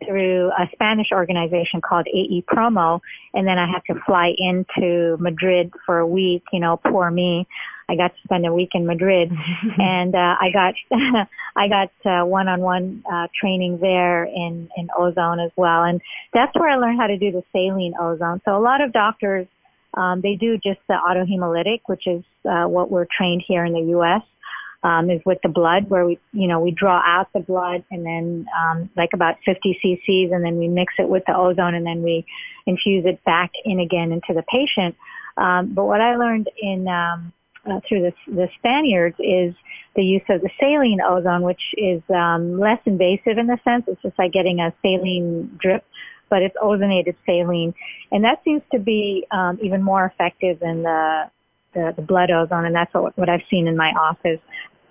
[0.05, 3.01] through a Spanish organization called AE Promo,
[3.33, 6.43] and then I had to fly into Madrid for a week.
[6.51, 7.47] You know, poor me.
[7.91, 9.31] I got to spend a week in Madrid,
[9.77, 10.75] and uh, I got
[11.55, 16.01] I got uh, one-on-one uh, training there in in ozone as well, and
[16.33, 18.41] that's where I learned how to do the saline ozone.
[18.45, 19.47] So a lot of doctors
[19.93, 23.91] um, they do just the autohemolytic, which is uh, what we're trained here in the
[23.91, 24.21] U.S
[24.83, 28.05] um, is with the blood where we, you know, we draw out the blood and
[28.05, 31.85] then um, like about 50 cc's and then we mix it with the ozone and
[31.85, 32.25] then we
[32.65, 34.95] infuse it back in again into the patient.
[35.37, 37.31] Um, but what I learned in um,
[37.65, 39.53] uh, through the, the Spaniards is
[39.95, 44.01] the use of the saline ozone, which is um, less invasive in the sense it's
[44.01, 45.85] just like getting a saline drip,
[46.29, 47.73] but it's ozonated saline,
[48.11, 51.29] and that seems to be um, even more effective than the
[51.73, 54.41] the, the blood ozone, and that's what, what I've seen in my office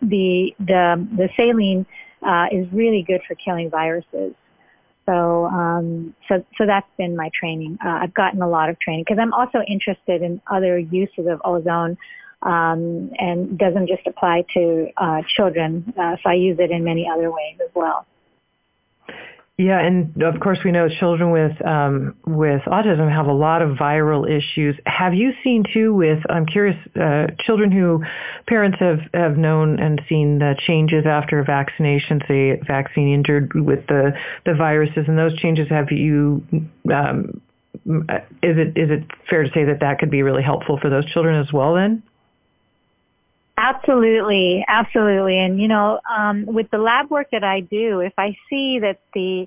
[0.03, 1.87] the the the saline
[2.23, 4.35] uh, is really good for killing viruses.
[5.07, 7.79] So um, so so that's been my training.
[7.85, 11.41] Uh, I've gotten a lot of training because I'm also interested in other uses of
[11.45, 11.99] ozone.
[12.43, 17.07] Um, and doesn't just apply to uh, children, uh, so I use it in many
[17.07, 18.07] other ways as well.
[19.61, 23.77] Yeah, and of course we know children with um, with autism have a lot of
[23.77, 24.75] viral issues.
[24.87, 28.03] Have you seen too with I'm curious uh, children who
[28.47, 34.13] parents have have known and seen the changes after vaccination, say vaccine injured with the
[34.47, 35.69] the viruses and those changes.
[35.69, 36.43] Have you
[36.91, 37.43] um,
[38.43, 41.05] is it is it fair to say that that could be really helpful for those
[41.13, 42.03] children as well then?
[43.61, 45.39] Absolutely, absolutely.
[45.39, 49.01] And you know, um, with the lab work that I do, if I see that
[49.13, 49.47] the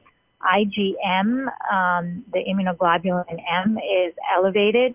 [0.55, 4.93] IgM, um, the immunoglobulin M, is elevated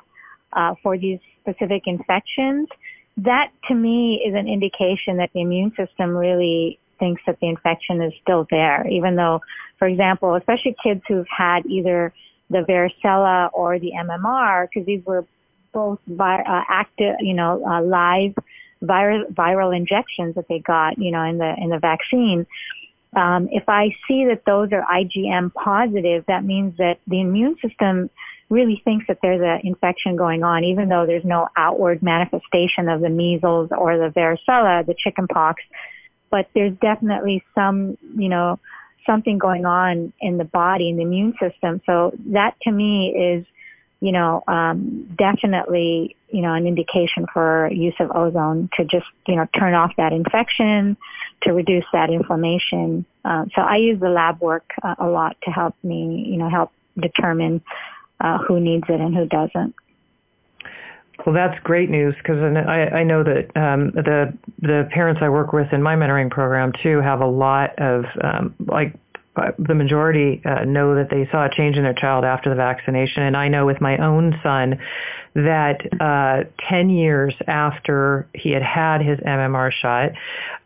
[0.52, 2.68] uh, for these specific infections,
[3.16, 8.00] that to me is an indication that the immune system really thinks that the infection
[8.00, 9.40] is still there, even though,
[9.80, 12.14] for example, especially kids who've had either
[12.50, 15.26] the varicella or the MMR, because these were
[15.72, 18.34] both vi- uh, active, you know, uh, live
[18.82, 22.46] viral viral injections that they got, you know, in the in the vaccine.
[23.16, 28.10] Um, if I see that those are IgM positive, that means that the immune system
[28.50, 33.00] really thinks that there's an infection going on, even though there's no outward manifestation of
[33.00, 35.62] the measles or the varicella, the chickenpox.
[36.30, 38.58] But there's definitely some, you know,
[39.06, 41.80] something going on in the body, in the immune system.
[41.86, 43.46] So that to me is
[44.00, 49.36] you know, um, definitely, you know, an indication for use of ozone to just, you
[49.36, 50.96] know, turn off that infection,
[51.42, 53.04] to reduce that inflammation.
[53.24, 56.48] Uh, so I use the lab work uh, a lot to help me, you know,
[56.48, 57.60] help determine
[58.20, 59.74] uh, who needs it and who doesn't.
[61.26, 65.52] Well, that's great news because I, I know that um, the the parents I work
[65.52, 68.94] with in my mentoring program too have a lot of um, like
[69.58, 73.22] the majority uh, know that they saw a change in their child after the vaccination.
[73.22, 74.78] And I know with my own son
[75.34, 80.10] that uh, 10 years after he had had his MMR shot,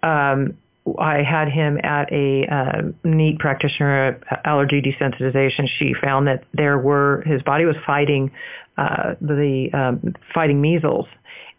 [0.03, 0.57] um,
[0.99, 5.69] I had him at a uh, NAET practitioner allergy desensitization.
[5.79, 8.33] She found that there were his body was fighting
[8.77, 11.07] uh, the um, fighting measles,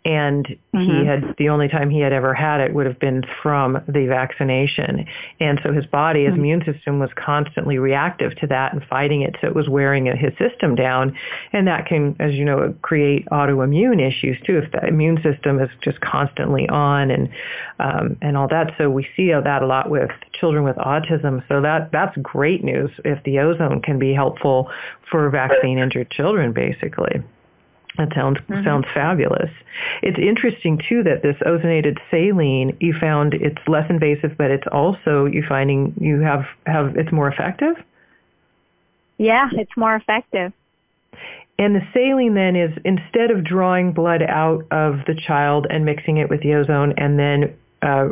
[0.06, 0.80] and mm-hmm.
[0.80, 4.06] he had the only time he had ever had it would have been from the
[4.08, 5.06] vaccination.
[5.40, 6.40] And so his body his mm-hmm.
[6.40, 9.36] immune system was constantly reactive to that and fighting it.
[9.40, 11.18] So it was wearing his system down.
[11.54, 15.70] And that can as you know create autoimmune issues too if the immune system is
[15.82, 17.30] just constantly on and
[17.80, 18.74] um, and all that.
[18.78, 21.48] So we see that a lot with children with autism.
[21.48, 24.70] So that that's great news if the ozone can be helpful
[25.10, 27.24] for vaccine injured children basically
[27.98, 28.64] that sounds mm-hmm.
[28.64, 29.50] sounds fabulous.
[30.02, 35.26] It's interesting too that this ozonated saline you found it's less invasive, but it's also
[35.26, 37.76] you finding you have have it's more effective.
[39.18, 40.54] Yeah, it's more effective.
[41.60, 46.18] And the saline then is instead of drawing blood out of the child and mixing
[46.18, 48.08] it with the ozone and then uh,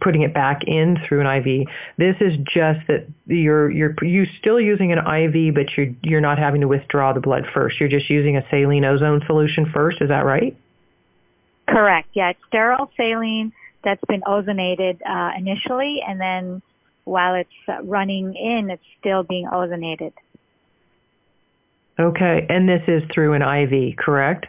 [0.00, 1.68] putting it back in through an IV.
[1.98, 6.38] This is just that you're you're you still using an IV, but you're you're not
[6.38, 7.78] having to withdraw the blood first.
[7.80, 10.00] You're just using a saline ozone solution first.
[10.00, 10.56] Is that right?
[11.68, 12.08] Correct.
[12.14, 16.62] Yeah, it's sterile saline that's been ozonated uh, initially, and then
[17.04, 20.12] while it's uh, running in, it's still being ozonated.
[21.98, 24.46] Okay, and this is through an IV, correct?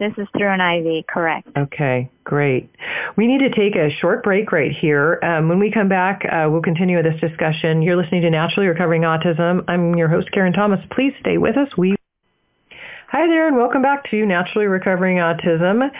[0.00, 1.48] This is through an IV, correct.
[1.58, 2.70] Okay, great.
[3.18, 5.20] We need to take a short break right here.
[5.22, 7.82] Um, when we come back, uh, we'll continue this discussion.
[7.82, 9.62] You're listening to Naturally Recovering Autism.
[9.68, 10.80] I'm your host, Karen Thomas.
[10.90, 11.68] Please stay with us.
[11.76, 11.96] We
[13.12, 15.90] Hi there, and welcome back to Naturally Recovering Autism.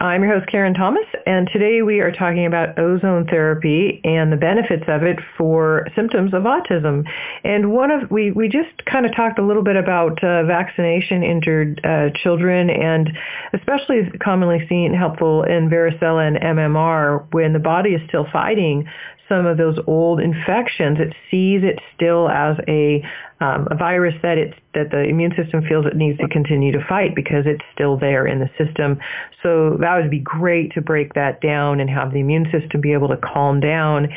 [0.00, 4.36] I'm your host, Karen Thomas, and today we are talking about ozone therapy and the
[4.36, 7.06] benefits of it for symptoms of autism.
[7.42, 11.24] And one of we we just kind of talked a little bit about uh, vaccination
[11.24, 13.10] injured uh, children, and
[13.52, 18.88] especially commonly seen helpful in varicella and MMR when the body is still fighting
[19.28, 20.98] some of those old infections.
[21.00, 23.02] It sees it still as a,
[23.40, 26.84] um, a virus that it's that the immune system feels it needs to continue to
[26.88, 28.98] fight because it's still there in the system.
[29.42, 32.92] So that would be great to break that down and have the immune system be
[32.92, 34.08] able to calm down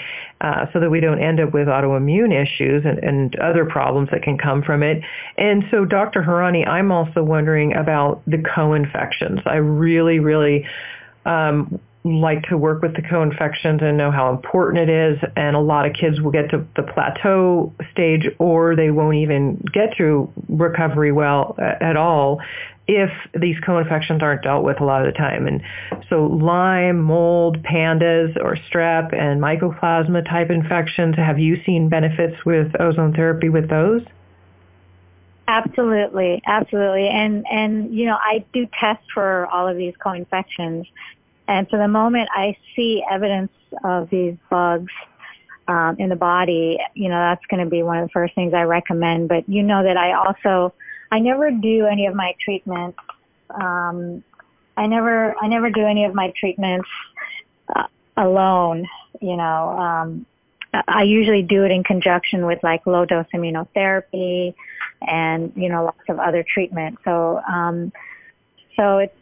[0.42, 4.24] uh, so that we don't end up with autoimmune issues and, and other problems that
[4.24, 5.02] can come from it.
[5.38, 6.24] And so, Dr.
[6.24, 9.40] Hirani, I'm also wondering about the co-infections.
[9.46, 10.66] I really, really
[11.26, 15.20] um, like to work with the co-infections and know how important it is.
[15.36, 19.64] And a lot of kids will get to the plateau stage or they won't even
[19.74, 22.40] get to recovery well uh, at all
[22.88, 25.46] if these co-infections aren't dealt with a lot of the time.
[25.46, 25.62] And
[26.10, 32.72] so Lyme, mold, pandas, or strep and mycoplasma type infections, have you seen benefits with
[32.80, 34.04] ozone therapy with those?
[35.50, 37.08] Absolutely, absolutely.
[37.08, 40.86] And and you know, I do test for all of these co-infections
[41.48, 43.52] and for the moment I see evidence
[43.84, 44.92] of these bugs
[45.68, 48.54] um, in the body, you know, that's going to be one of the first things
[48.54, 49.30] I recommend.
[49.30, 50.74] But you know that I also,
[51.12, 53.00] I never do any of my treatments.
[53.50, 54.24] Um,
[54.76, 56.88] I never, I never do any of my treatments
[57.76, 58.88] uh, alone.
[59.22, 60.26] You know, um,
[60.88, 64.54] I usually do it in conjunction with like low dose immunotherapy
[65.08, 67.00] and you know lots of other treatment.
[67.04, 67.92] So, um,
[68.76, 69.16] so it's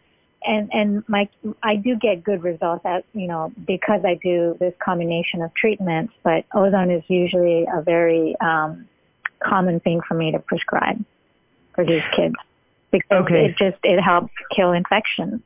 [0.45, 1.29] and and my
[1.63, 6.13] I do get good results at you know because I do this combination of treatments.
[6.23, 8.87] But ozone is usually a very um,
[9.43, 11.03] common thing for me to prescribe
[11.73, 12.35] for these kids
[12.91, 13.45] because okay.
[13.45, 15.41] it just it helps kill infections.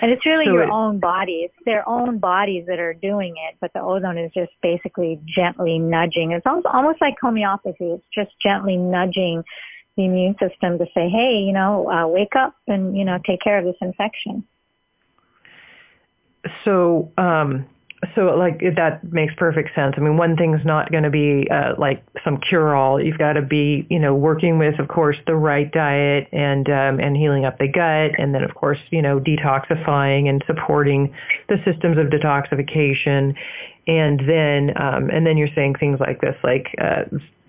[0.00, 1.46] And it's really so your it, own body.
[1.46, 5.78] It's their own bodies that are doing it, but the ozone is just basically gently
[5.78, 6.32] nudging.
[6.32, 7.92] It's almost, almost like homeopathy.
[7.92, 9.44] It's just gently nudging
[9.98, 13.40] the immune system to say, hey, you know, uh, wake up and, you know, take
[13.42, 14.44] care of this infection.
[16.64, 17.66] So, um,
[18.14, 19.94] so like that makes perfect sense.
[19.96, 23.02] I mean, one thing's not going to be uh, like some cure-all.
[23.02, 27.00] You've got to be, you know, working with, of course, the right diet and um,
[27.00, 31.12] and healing up the gut, and then of course, you know, detoxifying and supporting
[31.48, 33.34] the systems of detoxification,
[33.88, 37.02] and then um, and then you're saying things like this, like uh,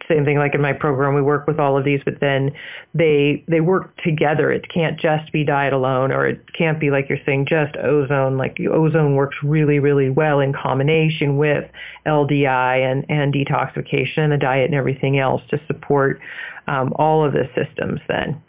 [0.09, 2.51] same thing like in my program we work with all of these but then
[2.93, 4.51] they they work together.
[4.51, 8.37] It can't just be diet alone or it can't be like you're saying just ozone.
[8.37, 11.69] Like ozone works really really well in combination with
[12.05, 16.19] LDI and and detoxification and the diet and everything else to support
[16.67, 18.41] um, all of the systems then.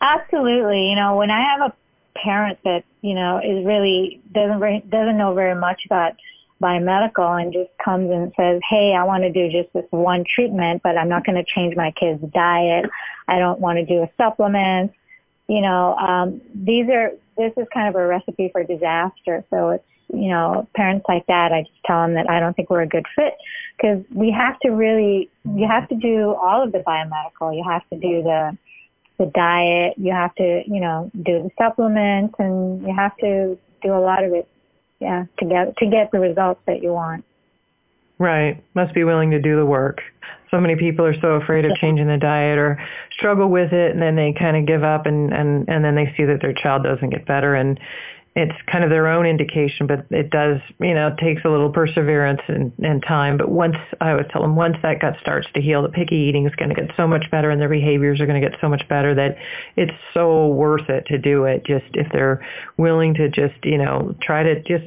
[0.00, 0.90] Absolutely.
[0.90, 1.74] You know when I have a
[2.18, 6.14] parent that you know is really doesn't doesn't know very much about
[6.60, 10.82] biomedical and just comes and says, hey, I want to do just this one treatment,
[10.82, 12.86] but I'm not going to change my kid's diet.
[13.28, 14.92] I don't want to do a supplement.
[15.46, 19.44] You know, um, these are, this is kind of a recipe for disaster.
[19.50, 22.70] So it's, you know, parents like that, I just tell them that I don't think
[22.70, 23.34] we're a good fit
[23.76, 27.54] because we have to really, you have to do all of the biomedical.
[27.54, 28.56] You have to do the,
[29.18, 29.94] the diet.
[29.98, 34.24] You have to, you know, do the supplements and you have to do a lot
[34.24, 34.48] of it
[35.00, 37.24] yeah, to get to get the results that you want.
[38.18, 38.62] Right.
[38.74, 40.00] Must be willing to do the work.
[40.50, 42.82] So many people are so afraid of changing the diet or
[43.12, 46.12] struggle with it and then they kind of give up and, and, and then they
[46.16, 47.78] see that their child doesn't get better and
[48.38, 52.40] it's kind of their own indication, but it does, you know, takes a little perseverance
[52.46, 53.36] and, and time.
[53.36, 56.46] But once, I always tell them, once that gut starts to heal, the picky eating
[56.46, 58.68] is going to get so much better and their behaviors are going to get so
[58.68, 59.38] much better that
[59.74, 61.66] it's so worth it to do it.
[61.66, 64.86] Just if they're willing to just, you know, try to just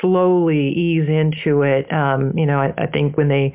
[0.00, 1.92] slowly ease into it.
[1.92, 3.52] Um, you know, I, I think when they,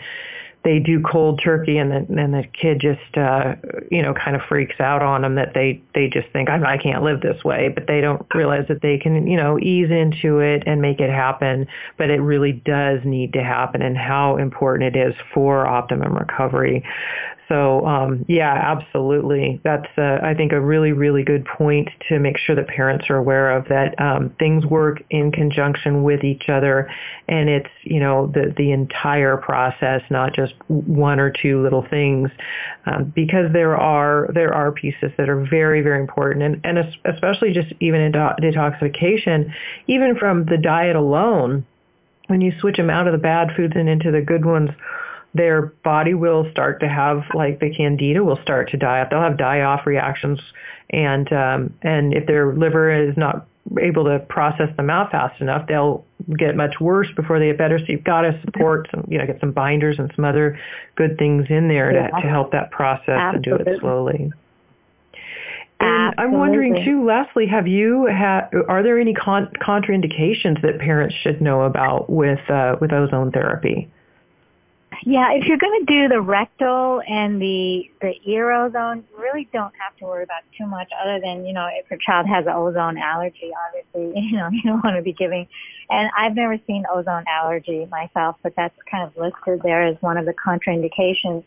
[0.64, 3.56] they do cold turkey and the and the kid just uh
[3.92, 6.78] you know kind of freaks out on them that they they just think I, I
[6.78, 10.40] can't live this way but they don't realize that they can you know ease into
[10.40, 11.68] it and make it happen.
[11.98, 16.84] But it really does need to happen and how important it is for optimum recovery
[17.54, 19.62] so um, yeah, absolutely.
[19.64, 23.16] That's uh, I think a really really good point to make sure that parents are
[23.16, 26.90] aware of that um, things work in conjunction with each other,
[27.28, 32.32] and it's you know the the entire process, not just one or two little things,
[32.88, 37.54] um, because there are there are pieces that are very very important, and and especially
[37.54, 39.54] just even in detoxification,
[39.86, 41.64] even from the diet alone,
[42.28, 44.72] when you switch them out of the bad foods and into the good ones
[45.34, 49.10] their body will start to have like the candida will start to die off.
[49.10, 50.40] They'll have die off reactions,
[50.90, 53.48] and um, and if their liver is not
[53.82, 56.06] able to process them out fast enough, they'll
[56.38, 57.80] get much worse before they get better.
[57.80, 60.60] So you've got to support some, you know, get some binders and some other
[60.96, 62.08] good things in there yeah.
[62.08, 63.52] to, to help that process Absolutely.
[63.52, 64.32] and do it slowly.
[65.80, 68.50] And I'm wondering too, lastly, have you had?
[68.70, 73.90] Are there any con- contraindications that parents should know about with uh, with ozone therapy?
[75.06, 79.74] Yeah, if you're going to do the rectal and the the ear ozone, really don't
[79.78, 82.54] have to worry about too much other than, you know, if your child has an
[82.54, 85.48] ozone allergy, obviously, you know, you don't want to be giving.
[85.90, 90.16] And I've never seen ozone allergy myself, but that's kind of listed there as one
[90.18, 91.44] of the contraindications.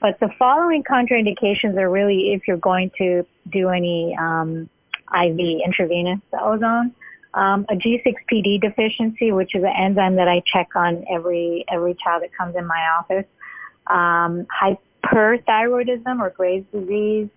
[0.00, 4.68] But the following contraindications are really if you're going to do any um,
[5.14, 6.94] IV intravenous ozone
[7.34, 12.22] um, a G6PD deficiency, which is an enzyme that I check on every every child
[12.22, 13.26] that comes in my office.
[13.86, 14.46] Um,
[15.04, 17.28] hyperthyroidism or Graves' disease,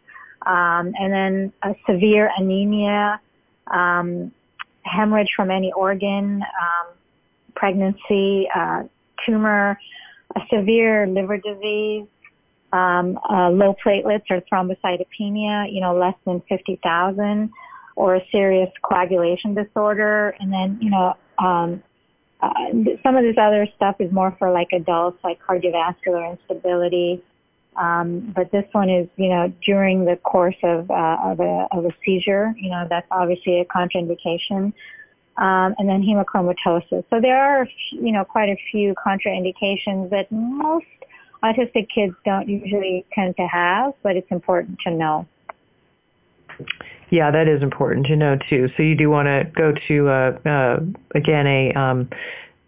[0.45, 3.19] um, and then a severe anemia,
[3.67, 4.31] um,
[4.83, 6.87] hemorrhage from any organ, um,
[7.55, 8.83] pregnancy, uh,
[9.25, 9.79] tumor,
[10.35, 12.07] a severe liver disease,
[12.71, 17.51] um, uh, low platelets or thrombocytopenia, you know, less than 50,000
[17.95, 20.35] or a serious coagulation disorder.
[20.39, 21.83] And then, you know, um,
[22.41, 22.49] uh,
[23.03, 27.23] some of this other stuff is more for like adults, like cardiovascular instability.
[27.75, 31.85] Um, but this one is, you know, during the course of, uh, of, a, of
[31.85, 34.73] a seizure, you know, that's obviously a contraindication.
[35.35, 37.03] Um, and then hemochromatosis.
[37.09, 40.85] So there are, you know, quite a few contraindications that most
[41.43, 45.27] autistic kids don't usually tend to have, but it's important to know.
[47.13, 48.69] Yeah, that is important to know too.
[48.75, 50.79] So you do want to go to uh, uh,
[51.13, 52.09] again a um,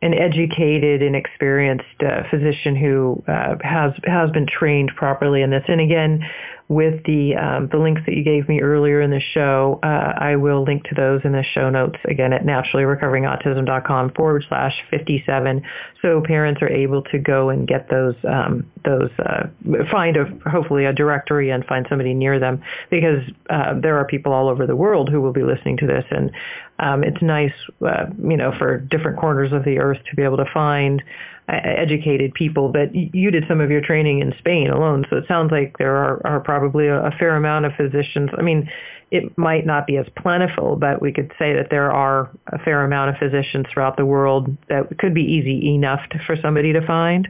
[0.03, 5.63] an educated and experienced uh, physician who uh, has has been trained properly in this.
[5.67, 6.23] And again,
[6.67, 9.79] with the um, the links that you gave me earlier in the show.
[9.83, 14.73] Uh, I will link to those in the show notes again at naturallyrecoveringautism.com forward slash
[14.89, 15.61] 57.
[16.01, 19.47] So parents are able to go and get those um, those uh,
[19.91, 24.33] find a hopefully a directory and find somebody near them because uh, there are people
[24.33, 26.31] all over the world who will be listening to this and
[26.79, 27.53] um, it's nice
[27.85, 31.03] uh, you know for different corners of the earth to be able to find
[31.47, 35.51] educated people, but you did some of your training in Spain alone, so it sounds
[35.51, 38.29] like there are, are probably a, a fair amount of physicians.
[38.37, 38.69] I mean,
[39.11, 42.83] it might not be as plentiful, but we could say that there are a fair
[42.83, 46.85] amount of physicians throughout the world that could be easy enough to, for somebody to
[46.85, 47.27] find.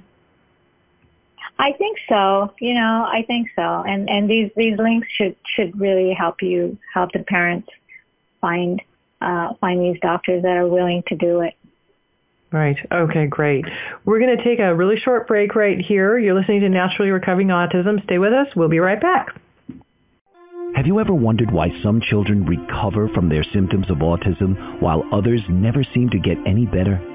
[1.58, 2.54] I think so.
[2.60, 3.62] You know, I think so.
[3.62, 7.70] And and these these links should should really help you help the parents
[8.42, 8.82] find
[9.22, 11.54] uh, find these doctors that are willing to do it.
[12.52, 12.78] Right.
[12.92, 13.66] Okay, great.
[14.06, 16.18] We're going to take a really short break right here.
[16.18, 18.04] You're listening to Naturally Recovering Autism.
[18.04, 18.48] Stay with us.
[18.56, 19.28] We'll be right back.
[20.76, 25.42] Have you ever wondered why some children recover from their symptoms of autism while others
[25.50, 27.15] never seem to get any better?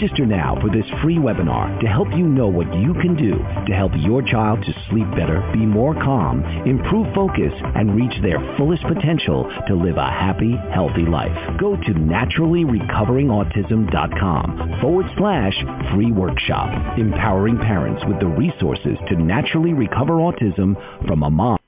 [0.01, 3.37] Register now for this free webinar to help you know what you can do
[3.67, 8.39] to help your child to sleep better, be more calm, improve focus, and reach their
[8.57, 11.37] fullest potential to live a happy, healthy life.
[11.59, 15.53] Go to naturallyrecoveringautism.com forward slash
[15.93, 20.75] free workshop, empowering parents with the resources to naturally recover autism
[21.05, 21.59] from a mom.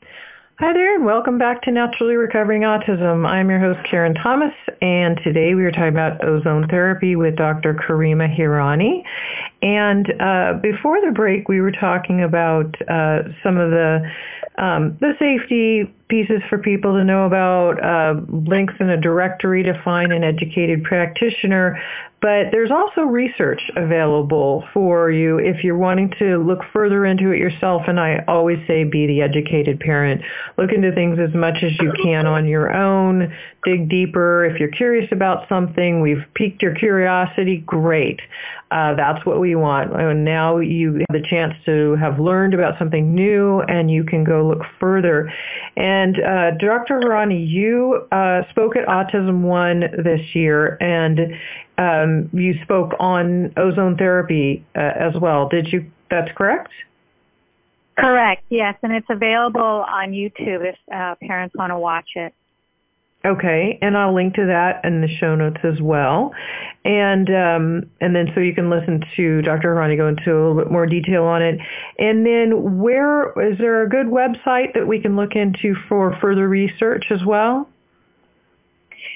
[0.64, 3.28] Hi there, and welcome back to Naturally Recovering Autism.
[3.28, 7.74] I'm your host, Karen Thomas, and today we are talking about ozone therapy with Dr.
[7.74, 9.04] Karima Hirani.
[9.62, 14.10] And uh, before the break, we were talking about uh, some of the
[14.58, 19.82] um, the safety pieces for people to know about, uh, links in a directory to
[19.84, 21.82] find an educated practitioner.
[22.22, 27.38] But there's also research available for you if you're wanting to look further into it
[27.38, 27.82] yourself.
[27.88, 30.22] And I always say be the educated parent.
[30.58, 33.36] Look into things as much as you can on your own.
[33.66, 34.46] Dig deeper.
[34.46, 38.22] If you're curious about something, we've piqued your curiosity, great.
[38.74, 39.94] Uh, that's what we want.
[39.94, 44.24] And now you have the chance to have learned about something new and you can
[44.24, 45.32] go look further.
[45.78, 47.00] And uh, Dr.
[47.00, 51.20] Hirani, you uh, spoke at Autism One this year and
[51.78, 55.50] um, you spoke on ozone therapy uh, as well.
[55.50, 55.86] Did you?
[56.10, 56.72] That's correct?
[57.96, 58.44] Correct.
[58.50, 62.34] Yes, and it's available on YouTube if uh, parents want to watch it.
[63.26, 66.34] Okay, and I'll link to that in the show notes as well,
[66.84, 69.74] and um, and then so you can listen to Dr.
[69.74, 71.58] Hirani go into a little bit more detail on it.
[71.98, 76.50] And then where is there a good website that we can look into for further
[76.50, 77.70] research as well?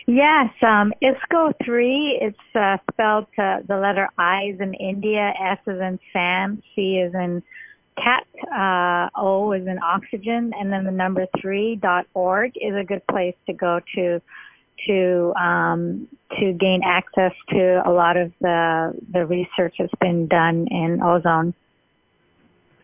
[0.06, 5.82] Yes, um, ISCO3, it's uh, spelled uh, the letter I is in India, S is
[5.82, 7.44] in Sam, C is in
[8.02, 12.84] cat, uh, O is in oxygen, and then the number three dot org is a
[12.84, 14.22] good place to go to
[14.88, 16.08] to um,
[16.40, 21.54] to gain access to a lot of the the research that's been done in ozone.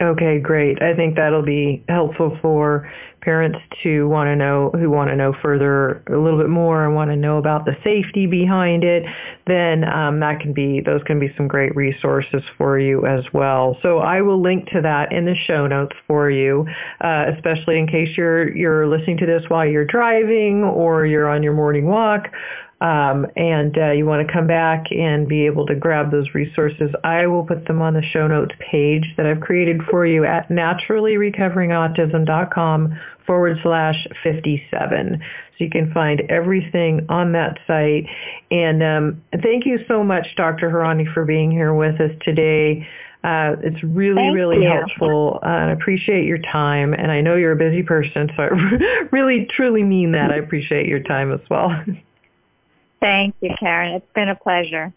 [0.04, 0.82] Okay, great.
[0.82, 2.91] I think that'll be helpful for
[3.22, 6.93] parents to want to know who want to know further a little bit more and
[6.93, 9.04] want to know about the safety behind it.
[9.47, 13.78] Then um, that can be those can be some great resources for you as well.
[13.82, 16.68] So I will link to that in the show notes for you,
[16.99, 21.43] uh, especially in case you're you're listening to this while you're driving or you're on
[21.43, 22.28] your morning walk
[22.84, 26.91] um, and uh, you want to come back and be able to grab those resources,
[27.05, 30.49] I will put them on the show notes page that I've created for you at
[30.49, 35.17] naturallyrecoveringautism.com forward slash 57.
[35.17, 35.23] So
[35.63, 38.05] you can find everything on that site.
[38.51, 40.69] And um, thank you so much, Dr.
[40.69, 42.86] Hirani, for being here with us today.
[43.23, 44.69] Uh, it's really, Thank really you.
[44.69, 45.39] helpful.
[45.41, 46.93] Uh, I appreciate your time.
[46.93, 48.47] And I know you're a busy person, so I
[49.13, 50.31] really, truly mean that.
[50.31, 51.71] I appreciate your time as well.
[53.04, 53.95] Thank you, Karen.
[53.95, 54.93] It's been a pleasure.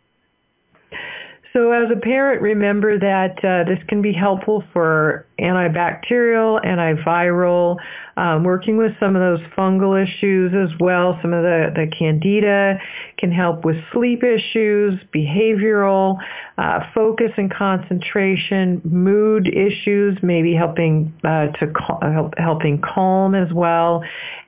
[1.52, 7.76] So as a parent, remember that uh, this can be helpful for antibacterial, antiviral,
[8.16, 11.18] um, working with some of those fungal issues as well.
[11.20, 12.78] Some of the, the candida
[13.18, 16.16] can help with sleep issues, behavioral,
[16.56, 23.52] uh, focus and concentration, mood issues, maybe helping uh, to cal- help, helping calm as
[23.52, 24.02] well,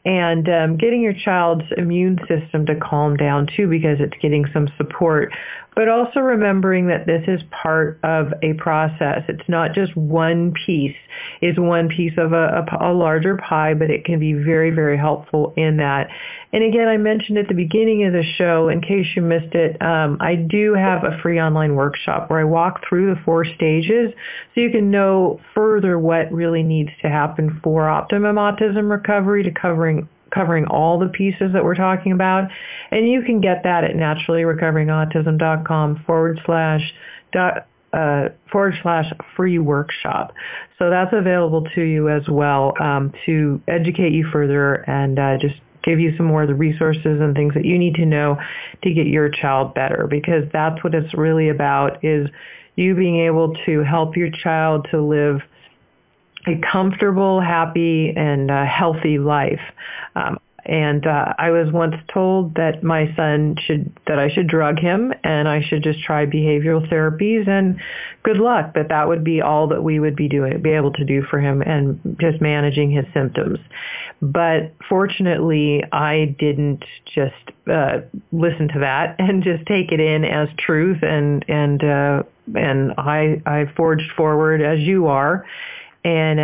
[0.07, 4.69] and um, getting your child's immune system to calm down too because it's getting some
[4.79, 5.31] support
[5.79, 9.23] but also remembering that this is part of a process.
[9.29, 10.78] It's not just one piece,
[11.41, 14.97] is one piece of a, a, a, larger pie, but it can be very, very
[14.97, 16.09] helpful in that.
[16.53, 19.81] And again, I mentioned at the beginning of the show, in case you missed it,
[19.83, 24.13] um, I do have a free online workshop where I walk through the four stages
[24.55, 29.51] so you can know further what really needs to happen for optimum autism recovery to
[29.51, 32.51] covering covering all the pieces that we're talking about.
[32.91, 36.83] And you can get that at naturallyrecoveringautism.com forward slash
[37.33, 40.33] dot, uh, forward slash free workshop.
[40.79, 45.55] So that's available to you as well um, to educate you further and uh, just
[45.83, 48.37] give you some more of the resources and things that you need to know
[48.83, 52.29] to get your child better because that's what it's really about is
[52.77, 55.41] you being able to help your child to live–
[56.49, 59.61] a comfortable, happy, and uh, healthy life.
[60.15, 60.39] Um,
[60.69, 65.15] and uh, I was once told that my son should that I should drug him
[65.25, 67.81] and I should just try behavioral therapies and
[68.23, 71.05] good luck that that would be all that we would be doing be able to
[71.07, 73.59] do for him and just managing his symptoms.
[74.21, 77.35] But fortunately, I didn't just
[77.73, 78.01] uh,
[78.31, 82.23] listen to that and just take it in as truth and and uh,
[82.55, 85.47] and I I forged forward as you are
[86.05, 86.41] and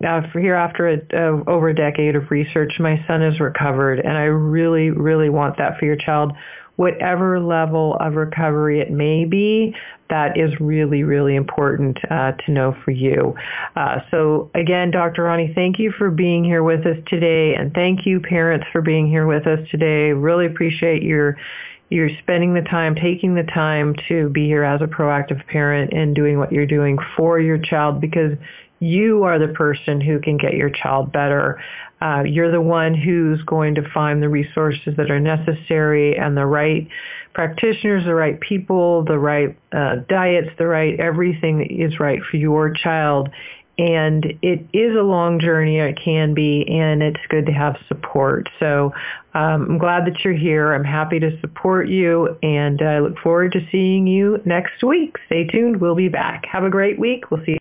[0.00, 4.24] um, here, after a, over a decade of research, my son has recovered, and I
[4.24, 6.32] really, really want that for your child.
[6.76, 9.74] Whatever level of recovery it may be,
[10.10, 13.34] that is really, really important uh, to know for you.
[13.76, 15.22] Uh, so again, Dr.
[15.22, 19.08] Hirani, thank you for being here with us today, and thank you, parents, for being
[19.08, 20.12] here with us today.
[20.12, 21.36] Really appreciate your
[21.90, 26.14] you're spending the time, taking the time to be here as a proactive parent and
[26.14, 28.36] doing what you're doing for your child because
[28.80, 31.62] you are the person who can get your child better.
[32.00, 36.46] Uh, you're the one who's going to find the resources that are necessary and the
[36.46, 36.86] right
[37.34, 42.36] practitioners, the right people, the right uh, diets, the right everything that is right for
[42.36, 43.28] your child.
[43.78, 48.48] And it is a long journey, it can be, and it's good to have support.
[48.58, 48.92] So
[49.34, 50.74] um, I'm glad that you're here.
[50.74, 55.16] I'm happy to support you, and I look forward to seeing you next week.
[55.26, 55.80] Stay tuned.
[55.80, 56.44] We'll be back.
[56.50, 57.30] Have a great week.
[57.30, 57.56] We'll see you.